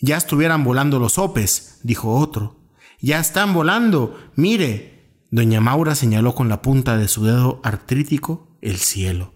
Ya 0.02 0.18
estuvieran 0.18 0.64
volando 0.64 1.00
los 1.00 1.18
opes, 1.18 1.80
dijo 1.84 2.16
otro. 2.16 2.60
Ya 3.00 3.20
están 3.20 3.54
volando. 3.54 4.20
Mire. 4.36 4.90
Doña 5.34 5.62
Maura 5.62 5.96
señaló 5.96 6.36
con 6.36 6.50
la 6.50 6.62
punta 6.62 6.98
de 6.98 7.08
su 7.08 7.24
dedo 7.24 7.62
artrítico 7.64 8.58
el 8.62 8.78
cielo. 8.78 9.34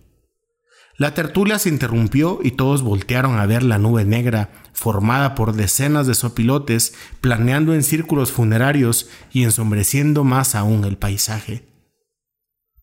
La 0.97 1.13
tertulia 1.13 1.60
se 1.60 1.69
interrumpió 1.69 2.39
y 2.41 2.51
todos 2.51 2.82
voltearon 2.82 3.38
a 3.39 3.45
ver 3.45 3.63
la 3.63 3.78
nube 3.78 4.04
negra 4.04 4.49
formada 4.73 5.36
por 5.36 5.54
decenas 5.54 6.08
de 6.08 6.15
sopilotes 6.15 6.93
planeando 7.21 7.73
en 7.73 7.84
círculos 7.84 8.32
funerarios 8.32 9.10
y 9.32 9.43
ensombreciendo 9.43 10.23
más 10.23 10.56
aún 10.56 10.84
el 10.84 10.97
paisaje. 10.97 11.67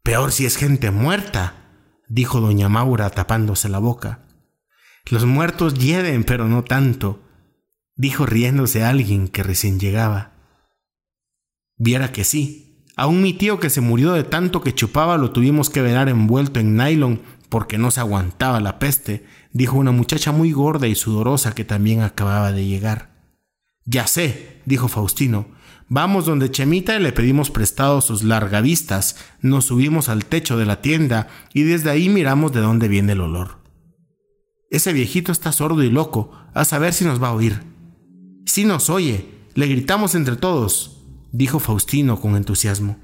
Peor 0.02 0.32
si 0.32 0.46
es 0.46 0.56
gente 0.56 0.90
muerta, 0.90 1.54
dijo 2.08 2.40
doña 2.40 2.68
Maura 2.68 3.10
tapándose 3.10 3.68
la 3.68 3.78
boca. 3.78 4.26
Los 5.10 5.24
muertos 5.24 5.74
hieden, 5.74 6.24
pero 6.24 6.48
no 6.48 6.64
tanto, 6.64 7.20
dijo 7.96 8.26
riéndose 8.26 8.84
alguien 8.84 9.28
que 9.28 9.42
recién 9.42 9.78
llegaba. 9.78 10.32
Viera 11.76 12.12
que 12.12 12.24
sí, 12.24 12.72
Aún 12.96 13.22
mi 13.22 13.32
tío 13.32 13.58
que 13.58 13.70
se 13.70 13.80
murió 13.80 14.12
de 14.12 14.22
tanto 14.22 14.60
que 14.60 14.74
chupaba 14.74 15.16
lo 15.16 15.30
tuvimos 15.30 15.70
que 15.70 15.80
velar 15.80 16.08
envuelto 16.08 16.60
en 16.60 16.76
nylon 16.76 17.22
porque 17.48 17.78
no 17.78 17.90
se 17.90 18.00
aguantaba 18.00 18.60
la 18.60 18.78
peste, 18.78 19.26
dijo 19.52 19.76
una 19.76 19.92
muchacha 19.92 20.32
muy 20.32 20.52
gorda 20.52 20.86
y 20.88 20.94
sudorosa 20.94 21.54
que 21.54 21.64
también 21.64 22.00
acababa 22.00 22.52
de 22.52 22.66
llegar. 22.66 23.10
Ya 23.84 24.06
sé, 24.06 24.60
dijo 24.64 24.88
Faustino. 24.88 25.46
Vamos 25.88 26.24
donde 26.24 26.50
Chemita 26.50 26.96
y 26.96 27.02
le 27.02 27.12
pedimos 27.12 27.50
prestado 27.50 28.00
sus 28.00 28.22
largavistas, 28.22 29.16
nos 29.40 29.66
subimos 29.66 30.08
al 30.08 30.24
techo 30.24 30.56
de 30.56 30.64
la 30.64 30.80
tienda 30.80 31.28
y 31.52 31.64
desde 31.64 31.90
ahí 31.90 32.08
miramos 32.08 32.52
de 32.52 32.60
dónde 32.60 32.88
viene 32.88 33.12
el 33.12 33.20
olor. 33.20 33.58
Ese 34.70 34.94
viejito 34.94 35.32
está 35.32 35.52
sordo 35.52 35.82
y 35.82 35.90
loco, 35.90 36.32
a 36.54 36.64
saber 36.64 36.94
si 36.94 37.04
nos 37.04 37.22
va 37.22 37.28
a 37.28 37.34
oír. 37.34 37.71
Si 38.46 38.64
nos 38.64 38.90
oye, 38.90 39.28
le 39.54 39.66
gritamos 39.66 40.14
entre 40.14 40.36
todos, 40.36 40.98
dijo 41.32 41.58
Faustino 41.58 42.20
con 42.20 42.36
entusiasmo. 42.36 42.98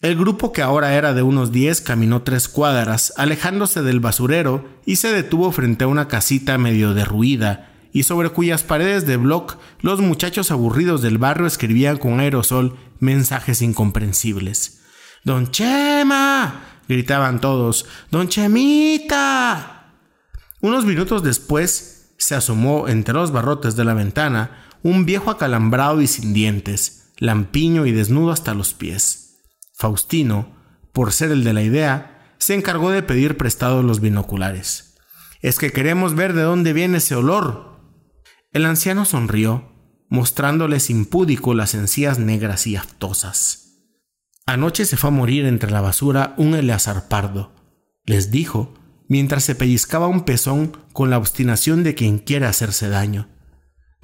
El 0.00 0.16
grupo, 0.16 0.52
que 0.52 0.62
ahora 0.62 0.94
era 0.94 1.12
de 1.12 1.22
unos 1.22 1.52
diez, 1.52 1.82
caminó 1.82 2.22
tres 2.22 2.48
cuadras, 2.48 3.12
alejándose 3.16 3.82
del 3.82 4.00
basurero, 4.00 4.66
y 4.86 4.96
se 4.96 5.12
detuvo 5.12 5.52
frente 5.52 5.84
a 5.84 5.88
una 5.88 6.08
casita 6.08 6.56
medio 6.56 6.94
derruida, 6.94 7.70
y 7.92 8.04
sobre 8.04 8.30
cuyas 8.30 8.62
paredes 8.62 9.06
de 9.06 9.18
bloc 9.18 9.58
los 9.80 10.00
muchachos 10.00 10.50
aburridos 10.50 11.02
del 11.02 11.18
barrio 11.18 11.46
escribían 11.46 11.98
con 11.98 12.20
aerosol 12.20 12.78
mensajes 12.98 13.60
incomprensibles. 13.60 14.80
¡Don 15.24 15.50
Chema! 15.50 16.62
gritaban 16.88 17.40
todos. 17.40 17.86
¡Don 18.10 18.28
Chemita! 18.28 19.92
Unos 20.62 20.86
minutos 20.86 21.22
después 21.22 21.99
se 22.20 22.34
asomó 22.34 22.88
entre 22.88 23.14
los 23.14 23.32
barrotes 23.32 23.76
de 23.76 23.84
la 23.84 23.94
ventana 23.94 24.66
un 24.82 25.06
viejo 25.06 25.30
acalambrado 25.30 26.00
y 26.00 26.06
sin 26.06 26.32
dientes, 26.32 27.12
lampiño 27.18 27.86
y 27.86 27.92
desnudo 27.92 28.30
hasta 28.30 28.54
los 28.54 28.74
pies. 28.74 29.38
Faustino, 29.74 30.56
por 30.92 31.12
ser 31.12 31.30
el 31.30 31.44
de 31.44 31.52
la 31.52 31.62
idea, 31.62 32.34
se 32.38 32.54
encargó 32.54 32.90
de 32.90 33.02
pedir 33.02 33.36
prestados 33.36 33.84
los 33.84 34.00
binoculares. 34.00 34.94
Es 35.40 35.58
que 35.58 35.72
queremos 35.72 36.14
ver 36.14 36.34
de 36.34 36.42
dónde 36.42 36.72
viene 36.72 36.98
ese 36.98 37.14
olor, 37.14 37.70
el 38.52 38.66
anciano 38.66 39.04
sonrió, 39.04 39.72
mostrándoles 40.08 40.90
impúdico 40.90 41.54
las 41.54 41.74
encías 41.74 42.18
negras 42.18 42.66
y 42.66 42.74
aftosas. 42.74 43.86
Anoche 44.44 44.84
se 44.84 44.96
fue 44.96 45.08
a 45.08 45.12
morir 45.12 45.46
entre 45.46 45.70
la 45.70 45.80
basura 45.80 46.34
un 46.36 46.56
Eleazar 46.56 47.06
pardo, 47.06 47.54
les 48.04 48.32
dijo, 48.32 48.74
mientras 49.10 49.42
se 49.42 49.56
pellizcaba 49.56 50.06
un 50.06 50.20
pezón 50.22 50.76
con 50.92 51.10
la 51.10 51.18
obstinación 51.18 51.82
de 51.82 51.96
quien 51.96 52.18
quiere 52.18 52.46
hacerse 52.46 52.88
daño. 52.88 53.28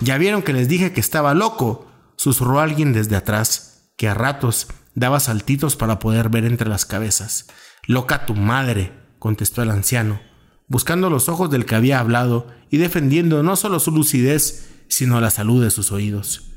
Ya 0.01 0.19
vieron 0.19 0.43
que 0.43 0.53
les 0.53 0.69
dije 0.69 0.93
que 0.93 1.01
estaba 1.01 1.33
loco, 1.33 1.87
susurró 2.17 2.59
alguien 2.59 2.93
desde 2.93 3.15
atrás, 3.15 3.93
que 3.97 4.09
a 4.09 4.15
ratos 4.15 4.67
daba 4.97 5.21
saltitos 5.21 5.77
para 5.77 6.01
poder 6.01 6.29
ver 6.29 6.45
entre 6.45 6.69
las 6.69 6.85
cabezas. 6.85 7.47
Loca 7.87 8.27
tu 8.27 8.35
madre, 8.35 8.93
contestó 9.21 9.63
el 9.63 9.71
anciano, 9.71 10.21
buscando 10.67 11.09
los 11.09 11.29
ojos 11.29 11.53
del 11.53 11.67
que 11.67 11.77
había 11.77 12.01
hablado 12.01 12.49
y 12.69 12.79
defendiendo 12.79 13.45
no 13.45 13.55
solo 13.55 13.79
su 13.79 13.93
lucidez, 13.93 14.71
sino 14.89 15.21
la 15.21 15.31
salud 15.31 15.63
de 15.63 15.71
sus 15.71 15.93
oídos. 15.93 16.51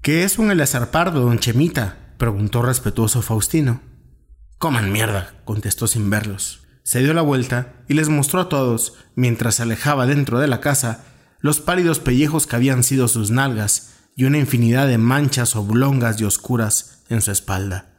¿Qué 0.00 0.24
es 0.24 0.38
un 0.38 0.50
Eleazar 0.50 0.90
Pardo, 0.90 1.20
don 1.20 1.38
Chemita? 1.38 2.14
preguntó 2.16 2.62
respetuoso 2.62 3.20
Faustino. 3.20 3.82
Coman 4.56 4.90
mierda, 4.90 5.42
contestó 5.44 5.86
sin 5.86 6.08
verlos. 6.08 6.61
Se 6.92 6.98
dio 6.98 7.14
la 7.14 7.22
vuelta 7.22 7.72
y 7.88 7.94
les 7.94 8.10
mostró 8.10 8.38
a 8.38 8.50
todos, 8.50 8.92
mientras 9.14 9.54
se 9.54 9.62
alejaba 9.62 10.06
dentro 10.06 10.40
de 10.40 10.46
la 10.46 10.60
casa, 10.60 11.06
los 11.40 11.58
pálidos 11.58 12.00
pellejos 12.00 12.46
que 12.46 12.54
habían 12.54 12.84
sido 12.84 13.08
sus 13.08 13.30
nalgas 13.30 13.94
y 14.14 14.24
una 14.24 14.36
infinidad 14.36 14.86
de 14.86 14.98
manchas 14.98 15.56
oblongas 15.56 16.20
y 16.20 16.24
oscuras 16.24 17.02
en 17.08 17.22
su 17.22 17.30
espalda. 17.30 17.94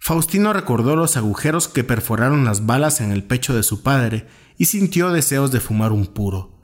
Faustino 0.00 0.54
recordó 0.54 0.96
los 0.96 1.18
agujeros 1.18 1.68
que 1.68 1.84
perforaron 1.84 2.46
las 2.46 2.64
balas 2.64 3.02
en 3.02 3.12
el 3.12 3.24
pecho 3.24 3.54
de 3.54 3.62
su 3.62 3.82
padre 3.82 4.26
y 4.56 4.64
sintió 4.64 5.12
deseos 5.12 5.52
de 5.52 5.60
fumar 5.60 5.92
un 5.92 6.06
puro. 6.06 6.62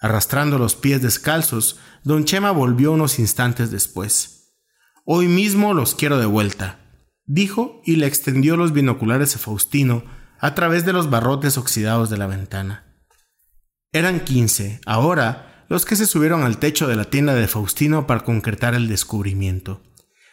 Arrastrando 0.00 0.56
los 0.56 0.76
pies 0.76 1.02
descalzos, 1.02 1.78
don 2.04 2.24
Chema 2.24 2.52
volvió 2.52 2.90
unos 2.90 3.18
instantes 3.18 3.70
después. 3.70 4.54
Hoy 5.04 5.28
mismo 5.28 5.74
los 5.74 5.94
quiero 5.94 6.18
de 6.18 6.24
vuelta, 6.24 6.78
dijo 7.26 7.82
y 7.84 7.96
le 7.96 8.06
extendió 8.06 8.56
los 8.56 8.72
binoculares 8.72 9.36
a 9.36 9.38
Faustino 9.38 10.21
a 10.42 10.56
través 10.56 10.84
de 10.84 10.92
los 10.92 11.08
barrotes 11.08 11.56
oxidados 11.56 12.10
de 12.10 12.18
la 12.18 12.26
ventana. 12.26 12.84
Eran 13.92 14.20
quince, 14.20 14.80
ahora, 14.86 15.64
los 15.68 15.84
que 15.84 15.94
se 15.94 16.04
subieron 16.04 16.42
al 16.42 16.58
techo 16.58 16.88
de 16.88 16.96
la 16.96 17.04
tienda 17.04 17.32
de 17.34 17.46
Faustino 17.46 18.08
para 18.08 18.24
concretar 18.24 18.74
el 18.74 18.88
descubrimiento. 18.88 19.82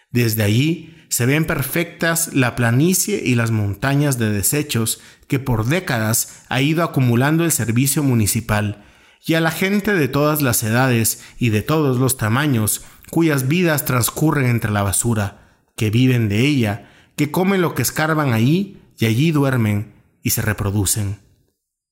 Desde 0.09 0.41
allí 0.41 0.95
se 1.09 1.27
ven 1.27 1.45
perfectas 1.45 2.33
la 2.33 2.55
planicie 2.55 3.21
y 3.23 3.35
las 3.35 3.51
montañas 3.51 4.17
de 4.17 4.31
desechos 4.31 4.99
que 5.27 5.37
por 5.37 5.67
décadas 5.67 6.41
ha 6.49 6.59
ido 6.59 6.83
acumulando 6.83 7.45
el 7.45 7.51
servicio 7.51 8.01
municipal, 8.01 8.83
y 9.23 9.35
a 9.35 9.41
la 9.41 9.51
gente 9.51 9.93
de 9.93 10.07
todas 10.07 10.41
las 10.41 10.63
edades 10.63 11.23
y 11.37 11.49
de 11.49 11.61
todos 11.61 11.99
los 11.99 12.17
tamaños, 12.17 12.83
cuyas 13.11 13.47
vidas 13.47 13.85
transcurren 13.85 14.47
entre 14.47 14.71
la 14.71 14.81
basura, 14.81 15.61
que 15.75 15.91
viven 15.91 16.29
de 16.29 16.47
ella, 16.47 16.89
que 17.15 17.29
comen 17.29 17.61
lo 17.61 17.75
que 17.75 17.83
escarban 17.83 18.33
allí 18.33 18.81
y 18.97 19.05
allí 19.05 19.31
duermen 19.31 19.98
y 20.23 20.31
se 20.31 20.41
reproducen. 20.41 21.19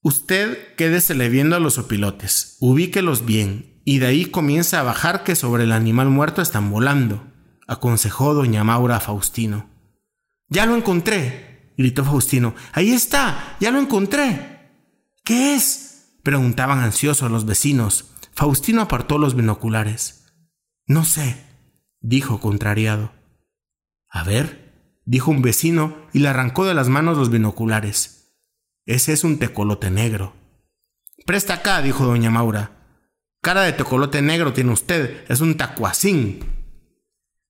Usted 0.01 0.75
quédesele 0.75 1.29
viendo 1.29 1.55
a 1.55 1.59
los 1.59 1.77
opilotes, 1.77 2.57
ubíquelos 2.59 3.25
bien, 3.25 3.81
y 3.85 3.99
de 3.99 4.07
ahí 4.07 4.25
comienza 4.25 4.79
a 4.79 4.83
bajar 4.83 5.23
que 5.23 5.35
sobre 5.35 5.63
el 5.63 5.71
animal 5.71 6.09
muerto 6.09 6.41
están 6.41 6.69
volando 6.69 7.23
aconsejó 7.67 8.33
doña 8.33 8.63
Maura 8.63 8.97
a 8.97 8.99
Faustino. 8.99 9.69
Ya 10.47 10.65
lo 10.65 10.75
encontré, 10.75 11.73
gritó 11.77 12.03
Faustino. 12.05 12.55
Ahí 12.71 12.91
está, 12.91 13.57
ya 13.59 13.71
lo 13.71 13.79
encontré. 13.79 14.71
¿Qué 15.23 15.55
es? 15.55 15.83
preguntaban 16.23 16.79
ansiosos 16.79 17.29
los 17.29 17.45
vecinos. 17.45 18.13
Faustino 18.33 18.81
apartó 18.81 19.17
los 19.17 19.35
binoculares. 19.35 20.33
No 20.85 21.05
sé, 21.05 21.45
dijo 21.99 22.39
contrariado. 22.39 23.11
A 24.09 24.23
ver, 24.23 25.01
dijo 25.05 25.31
un 25.31 25.41
vecino 25.41 25.95
y 26.13 26.19
le 26.19 26.29
arrancó 26.29 26.65
de 26.65 26.73
las 26.73 26.87
manos 26.87 27.17
los 27.17 27.29
binoculares. 27.29 28.16
Ese 28.87 29.11
es 29.11 29.25
un 29.25 29.37
tecolote 29.37 29.91
negro. 29.91 30.33
Presta 31.25 31.55
acá, 31.55 31.81
dijo 31.81 32.05
doña 32.05 32.31
Maura. 32.31 32.71
Cara 33.41 33.63
de 33.63 33.73
tecolote 33.73 34.21
negro 34.21 34.53
tiene 34.53 34.71
usted, 34.71 35.25
es 35.27 35.41
un 35.41 35.57
tacuacín. 35.57 36.39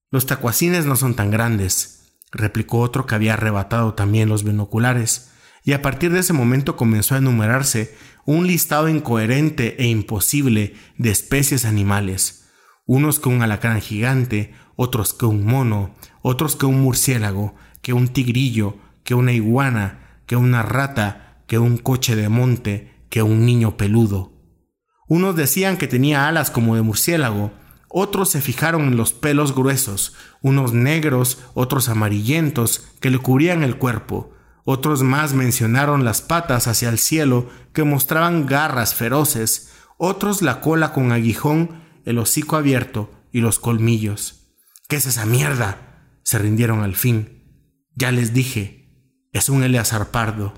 Los 0.10 0.26
tacuacines 0.26 0.88
no 0.88 0.95
son 0.95 1.13
tan 1.13 1.30
grandes, 1.30 2.10
replicó 2.32 2.80
otro 2.80 3.06
que 3.06 3.13
había 3.13 3.34
arrebatado 3.34 3.93
también 3.93 4.30
los 4.30 4.43
binoculares, 4.43 5.32
y 5.63 5.73
a 5.73 5.84
partir 5.84 6.12
de 6.12 6.21
ese 6.21 6.34
momento 6.34 6.76
comenzó 6.76 7.13
a 7.13 7.19
enumerarse 7.19 7.95
un 8.26 8.47
listado 8.47 8.89
incoherente 8.89 9.76
e 9.80 9.86
imposible 9.86 10.73
de 10.97 11.12
especies 11.12 11.65
animales, 11.65 12.50
unos 12.88 13.19
que 13.19 13.30
un 13.30 13.43
alacrán 13.43 13.80
gigante, 13.82 14.56
otros 14.76 15.13
que 15.13 15.28
un 15.28 15.45
mono, 15.45 15.93
otros 16.23 16.56
que 16.56 16.65
un 16.65 16.82
murciélago, 16.82 17.54
que 17.84 17.93
un 17.93 18.08
tigrillo, 18.08 18.78
que 19.04 19.13
una 19.13 19.34
iguana, 19.34 20.21
que 20.26 20.36
una 20.36 20.63
rata, 20.63 21.26
que 21.47 21.60
un 21.60 21.77
coche 21.77 22.15
de 22.15 22.29
monte, 22.29 22.93
que 23.10 23.23
un 23.23 23.45
niño 23.45 23.77
peludo. 23.77 24.33
Unos 25.07 25.36
decían 25.36 25.77
que 25.77 25.88
tenía 25.88 26.27
alas 26.27 26.51
como 26.51 26.75
de 26.75 26.81
murciélago, 26.81 27.51
otros 27.89 28.29
se 28.29 28.41
fijaron 28.41 28.83
en 28.83 28.97
los 28.97 29.13
pelos 29.13 29.55
gruesos, 29.55 30.13
unos 30.41 30.73
negros, 30.73 31.39
otros 31.53 31.88
amarillentos, 31.89 32.86
que 32.99 33.10
le 33.10 33.17
cubrían 33.17 33.63
el 33.63 33.77
cuerpo. 33.77 34.33
Otros 34.65 35.01
más 35.03 35.33
mencionaron 35.33 36.03
las 36.03 36.21
patas 36.21 36.67
hacia 36.67 36.89
el 36.89 36.99
cielo, 36.99 37.49
que 37.71 37.86
mostraban 37.86 38.45
garras 38.45 38.93
feroces. 38.93 39.71
Otros 39.97 40.41
la 40.41 40.60
cola 40.60 40.91
con 40.91 41.13
aguijón, 41.13 41.81
el 42.03 42.19
hocico 42.19 42.57
abierto 42.57 43.10
y 43.31 43.39
los 43.39 43.60
colmillos. 43.60 44.53
¿Qué 44.89 44.97
es 44.97 45.05
esa 45.05 45.25
mierda? 45.25 46.03
Se 46.23 46.38
rindieron 46.38 46.83
al 46.83 46.95
fin. 46.95 47.71
Ya 47.95 48.12
les 48.12 48.33
dije, 48.33 48.91
es 49.31 49.47
un 49.47 49.63
Eleazar 49.63 50.12
pardo. 50.12 50.53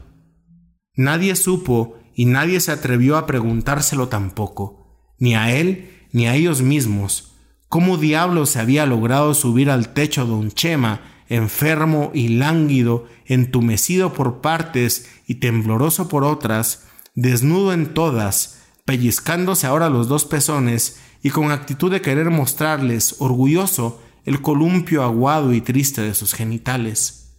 Nadie 0.99 1.37
supo 1.37 1.97
y 2.13 2.25
nadie 2.25 2.59
se 2.59 2.73
atrevió 2.73 3.15
a 3.15 3.25
preguntárselo 3.25 4.09
tampoco, 4.09 4.97
ni 5.17 5.33
a 5.33 5.49
él 5.55 5.91
ni 6.11 6.27
a 6.27 6.35
ellos 6.35 6.61
mismos, 6.61 7.37
¿Cómo 7.69 7.97
diablos 7.97 8.49
se 8.49 8.59
había 8.59 8.85
logrado 8.85 9.33
subir 9.33 9.69
al 9.69 9.93
techo 9.93 10.25
de 10.25 10.33
un 10.33 10.51
Chema, 10.51 10.99
enfermo 11.29 12.11
y 12.13 12.27
lánguido, 12.27 13.05
entumecido 13.27 14.11
por 14.11 14.41
partes 14.41 15.07
y 15.25 15.35
tembloroso 15.35 16.09
por 16.09 16.25
otras, 16.25 16.87
desnudo 17.15 17.71
en 17.71 17.93
todas, 17.93 18.63
pellizcándose 18.83 19.67
ahora 19.67 19.89
los 19.89 20.09
dos 20.09 20.25
pezones 20.25 20.99
y 21.23 21.29
con 21.29 21.51
actitud 21.51 21.89
de 21.89 22.01
querer 22.01 22.29
mostrarles, 22.29 23.15
orgulloso, 23.19 24.01
el 24.25 24.41
columpio 24.41 25.03
aguado 25.03 25.53
y 25.53 25.61
triste 25.61 26.01
de 26.01 26.13
sus 26.13 26.33
genitales? 26.33 27.37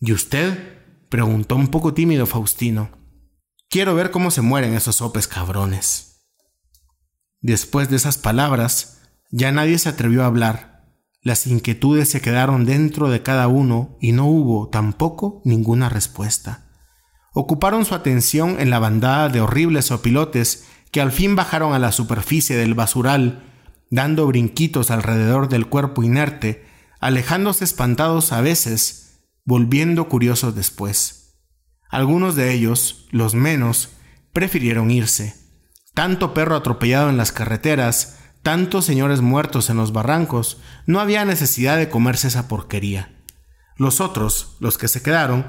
¿Y 0.00 0.12
usted? 0.12 0.77
Preguntó 1.08 1.56
un 1.56 1.68
poco 1.68 1.94
tímido 1.94 2.26
Faustino. 2.26 2.90
Quiero 3.70 3.94
ver 3.94 4.10
cómo 4.10 4.30
se 4.30 4.42
mueren 4.42 4.74
esos 4.74 4.96
sopes 4.96 5.28
cabrones. 5.28 6.26
Después 7.40 7.90
de 7.90 7.96
esas 7.96 8.18
palabras, 8.18 9.02
ya 9.30 9.52
nadie 9.52 9.78
se 9.78 9.88
atrevió 9.88 10.22
a 10.22 10.26
hablar. 10.26 10.86
Las 11.22 11.46
inquietudes 11.46 12.08
se 12.08 12.20
quedaron 12.20 12.64
dentro 12.64 13.10
de 13.10 13.22
cada 13.22 13.48
uno 13.48 13.96
y 14.00 14.12
no 14.12 14.26
hubo 14.26 14.68
tampoco 14.68 15.42
ninguna 15.44 15.88
respuesta. 15.88 16.68
Ocuparon 17.34 17.84
su 17.84 17.94
atención 17.94 18.56
en 18.58 18.70
la 18.70 18.78
bandada 18.78 19.28
de 19.28 19.40
horribles 19.40 19.90
opilotes 19.90 20.66
que 20.90 21.00
al 21.00 21.12
fin 21.12 21.36
bajaron 21.36 21.74
a 21.74 21.78
la 21.78 21.92
superficie 21.92 22.56
del 22.56 22.74
basural, 22.74 23.44
dando 23.90 24.26
brinquitos 24.26 24.90
alrededor 24.90 25.48
del 25.48 25.66
cuerpo 25.66 26.02
inerte, 26.02 26.64
alejándose 27.00 27.64
espantados 27.64 28.32
a 28.32 28.40
veces, 28.40 29.07
volviendo 29.48 30.10
curiosos 30.10 30.54
después. 30.54 31.38
Algunos 31.88 32.36
de 32.36 32.52
ellos, 32.52 33.06
los 33.10 33.34
menos, 33.34 33.88
prefirieron 34.34 34.90
irse. 34.90 35.36
Tanto 35.94 36.34
perro 36.34 36.54
atropellado 36.54 37.08
en 37.08 37.16
las 37.16 37.32
carreteras, 37.32 38.18
tantos 38.42 38.84
señores 38.84 39.22
muertos 39.22 39.70
en 39.70 39.78
los 39.78 39.90
barrancos, 39.94 40.58
no 40.84 41.00
había 41.00 41.24
necesidad 41.24 41.78
de 41.78 41.88
comerse 41.88 42.28
esa 42.28 42.46
porquería. 42.46 43.16
Los 43.78 44.02
otros, 44.02 44.58
los 44.60 44.76
que 44.76 44.86
se 44.86 45.00
quedaron, 45.00 45.46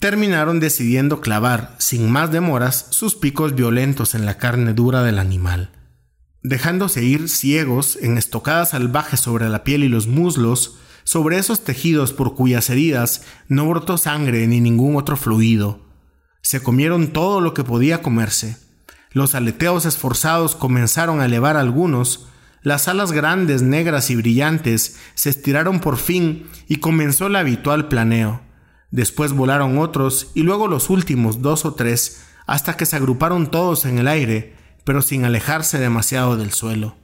terminaron 0.00 0.58
decidiendo 0.58 1.20
clavar, 1.20 1.76
sin 1.78 2.10
más 2.10 2.32
demoras, 2.32 2.88
sus 2.90 3.14
picos 3.14 3.54
violentos 3.54 4.16
en 4.16 4.26
la 4.26 4.36
carne 4.36 4.72
dura 4.72 5.04
del 5.04 5.20
animal. 5.20 5.70
Dejándose 6.42 7.04
ir 7.04 7.28
ciegos 7.28 8.00
en 8.02 8.18
estocadas 8.18 8.70
salvajes 8.70 9.20
sobre 9.20 9.48
la 9.48 9.62
piel 9.62 9.84
y 9.84 9.88
los 9.88 10.08
muslos, 10.08 10.80
sobre 11.08 11.38
esos 11.38 11.64
tejidos 11.64 12.12
por 12.12 12.34
cuyas 12.34 12.68
heridas 12.68 13.22
no 13.48 13.66
brotó 13.66 13.96
sangre 13.96 14.46
ni 14.46 14.60
ningún 14.60 14.94
otro 14.94 15.16
fluido. 15.16 15.80
Se 16.42 16.62
comieron 16.62 17.14
todo 17.14 17.40
lo 17.40 17.54
que 17.54 17.64
podía 17.64 18.02
comerse. 18.02 18.58
Los 19.12 19.34
aleteos 19.34 19.86
esforzados 19.86 20.54
comenzaron 20.54 21.22
a 21.22 21.24
elevar 21.24 21.56
algunos, 21.56 22.28
las 22.60 22.88
alas 22.88 23.12
grandes, 23.12 23.62
negras 23.62 24.10
y 24.10 24.16
brillantes 24.16 24.98
se 25.14 25.30
estiraron 25.30 25.80
por 25.80 25.96
fin 25.96 26.46
y 26.68 26.76
comenzó 26.76 27.28
el 27.28 27.36
habitual 27.36 27.88
planeo. 27.88 28.42
Después 28.90 29.32
volaron 29.32 29.78
otros 29.78 30.30
y 30.34 30.42
luego 30.42 30.68
los 30.68 30.90
últimos 30.90 31.40
dos 31.40 31.64
o 31.64 31.72
tres 31.72 32.26
hasta 32.46 32.76
que 32.76 32.84
se 32.84 32.96
agruparon 32.96 33.50
todos 33.50 33.86
en 33.86 33.96
el 33.96 34.08
aire, 34.08 34.56
pero 34.84 35.00
sin 35.00 35.24
alejarse 35.24 35.78
demasiado 35.78 36.36
del 36.36 36.52
suelo. 36.52 36.96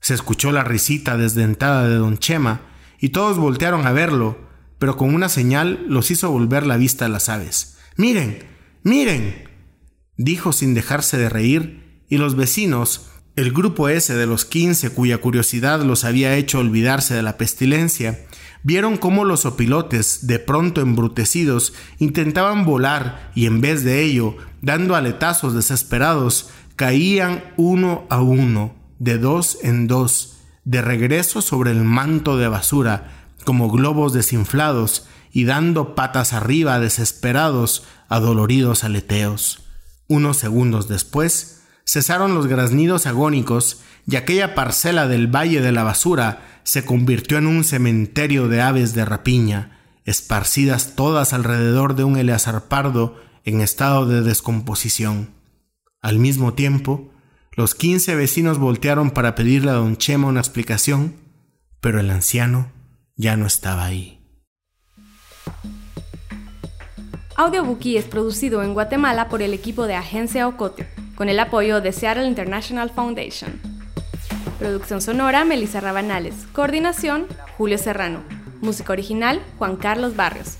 Se 0.00 0.14
escuchó 0.14 0.50
la 0.50 0.64
risita 0.64 1.16
desdentada 1.16 1.88
de 1.88 1.94
don 1.94 2.18
Chema 2.18 2.62
y 2.98 3.10
todos 3.10 3.38
voltearon 3.38 3.86
a 3.86 3.92
verlo, 3.92 4.38
pero 4.78 4.96
con 4.96 5.14
una 5.14 5.28
señal 5.28 5.84
los 5.88 6.10
hizo 6.10 6.30
volver 6.30 6.66
la 6.66 6.76
vista 6.76 7.06
a 7.06 7.08
las 7.08 7.28
aves. 7.28 7.78
Miren, 7.96 8.38
miren, 8.82 9.48
dijo 10.16 10.52
sin 10.52 10.74
dejarse 10.74 11.16
de 11.16 11.28
reír, 11.28 12.04
y 12.08 12.16
los 12.16 12.36
vecinos, 12.36 13.10
el 13.36 13.52
grupo 13.52 13.88
ese 13.88 14.14
de 14.14 14.26
los 14.26 14.44
quince 14.44 14.90
cuya 14.90 15.18
curiosidad 15.18 15.82
los 15.82 16.04
había 16.04 16.34
hecho 16.36 16.58
olvidarse 16.58 17.14
de 17.14 17.22
la 17.22 17.36
pestilencia, 17.36 18.26
vieron 18.62 18.96
cómo 18.96 19.24
los 19.24 19.46
opilotes, 19.46 20.26
de 20.26 20.38
pronto 20.38 20.80
embrutecidos, 20.80 21.74
intentaban 21.98 22.64
volar 22.64 23.30
y 23.34 23.46
en 23.46 23.60
vez 23.60 23.84
de 23.84 24.02
ello, 24.02 24.36
dando 24.62 24.96
aletazos 24.96 25.54
desesperados, 25.54 26.50
caían 26.76 27.44
uno 27.56 28.06
a 28.10 28.20
uno, 28.22 28.74
de 28.98 29.18
dos 29.18 29.58
en 29.62 29.86
dos, 29.86 30.37
de 30.68 30.82
regreso 30.82 31.40
sobre 31.40 31.70
el 31.70 31.82
manto 31.82 32.36
de 32.36 32.46
basura, 32.46 33.24
como 33.44 33.70
globos 33.70 34.12
desinflados, 34.12 35.06
y 35.32 35.44
dando 35.44 35.94
patas 35.94 36.34
arriba 36.34 36.78
desesperados, 36.78 37.84
adoloridos 38.10 38.84
aleteos. 38.84 39.62
Unos 40.08 40.36
segundos 40.36 40.86
después, 40.86 41.62
cesaron 41.86 42.34
los 42.34 42.48
graznidos 42.48 43.06
agónicos 43.06 43.80
y 44.06 44.16
aquella 44.16 44.54
parcela 44.54 45.08
del 45.08 45.34
Valle 45.34 45.62
de 45.62 45.72
la 45.72 45.84
Basura 45.84 46.42
se 46.64 46.84
convirtió 46.84 47.38
en 47.38 47.46
un 47.46 47.64
cementerio 47.64 48.48
de 48.48 48.60
aves 48.60 48.92
de 48.92 49.06
rapiña, 49.06 49.78
esparcidas 50.04 50.96
todas 50.96 51.32
alrededor 51.32 51.94
de 51.94 52.04
un 52.04 52.18
Eleazar 52.18 52.68
pardo 52.68 53.16
en 53.46 53.62
estado 53.62 54.04
de 54.04 54.20
descomposición. 54.20 55.30
Al 56.02 56.18
mismo 56.18 56.52
tiempo, 56.52 57.10
los 57.58 57.74
quince 57.74 58.14
vecinos 58.14 58.60
voltearon 58.60 59.10
para 59.10 59.34
pedirle 59.34 59.72
a 59.72 59.74
don 59.74 59.96
Chema 59.96 60.28
una 60.28 60.38
explicación, 60.38 61.16
pero 61.80 61.98
el 61.98 62.08
anciano 62.08 62.70
ya 63.16 63.36
no 63.36 63.46
estaba 63.48 63.84
ahí. 63.84 64.20
Audiobookie 67.34 67.96
es 67.96 68.04
producido 68.04 68.62
en 68.62 68.74
Guatemala 68.74 69.28
por 69.28 69.42
el 69.42 69.54
equipo 69.54 69.88
de 69.88 69.96
Agencia 69.96 70.46
Ocote, 70.46 70.86
con 71.16 71.28
el 71.28 71.40
apoyo 71.40 71.80
de 71.80 71.90
Seattle 71.90 72.28
International 72.28 72.90
Foundation. 72.90 73.60
Producción 74.60 75.00
sonora, 75.00 75.44
Melissa 75.44 75.80
Rabanales. 75.80 76.46
Coordinación, 76.52 77.26
Julio 77.56 77.78
Serrano. 77.78 78.22
Música 78.60 78.92
original, 78.92 79.42
Juan 79.58 79.74
Carlos 79.74 80.14
Barrios. 80.14 80.58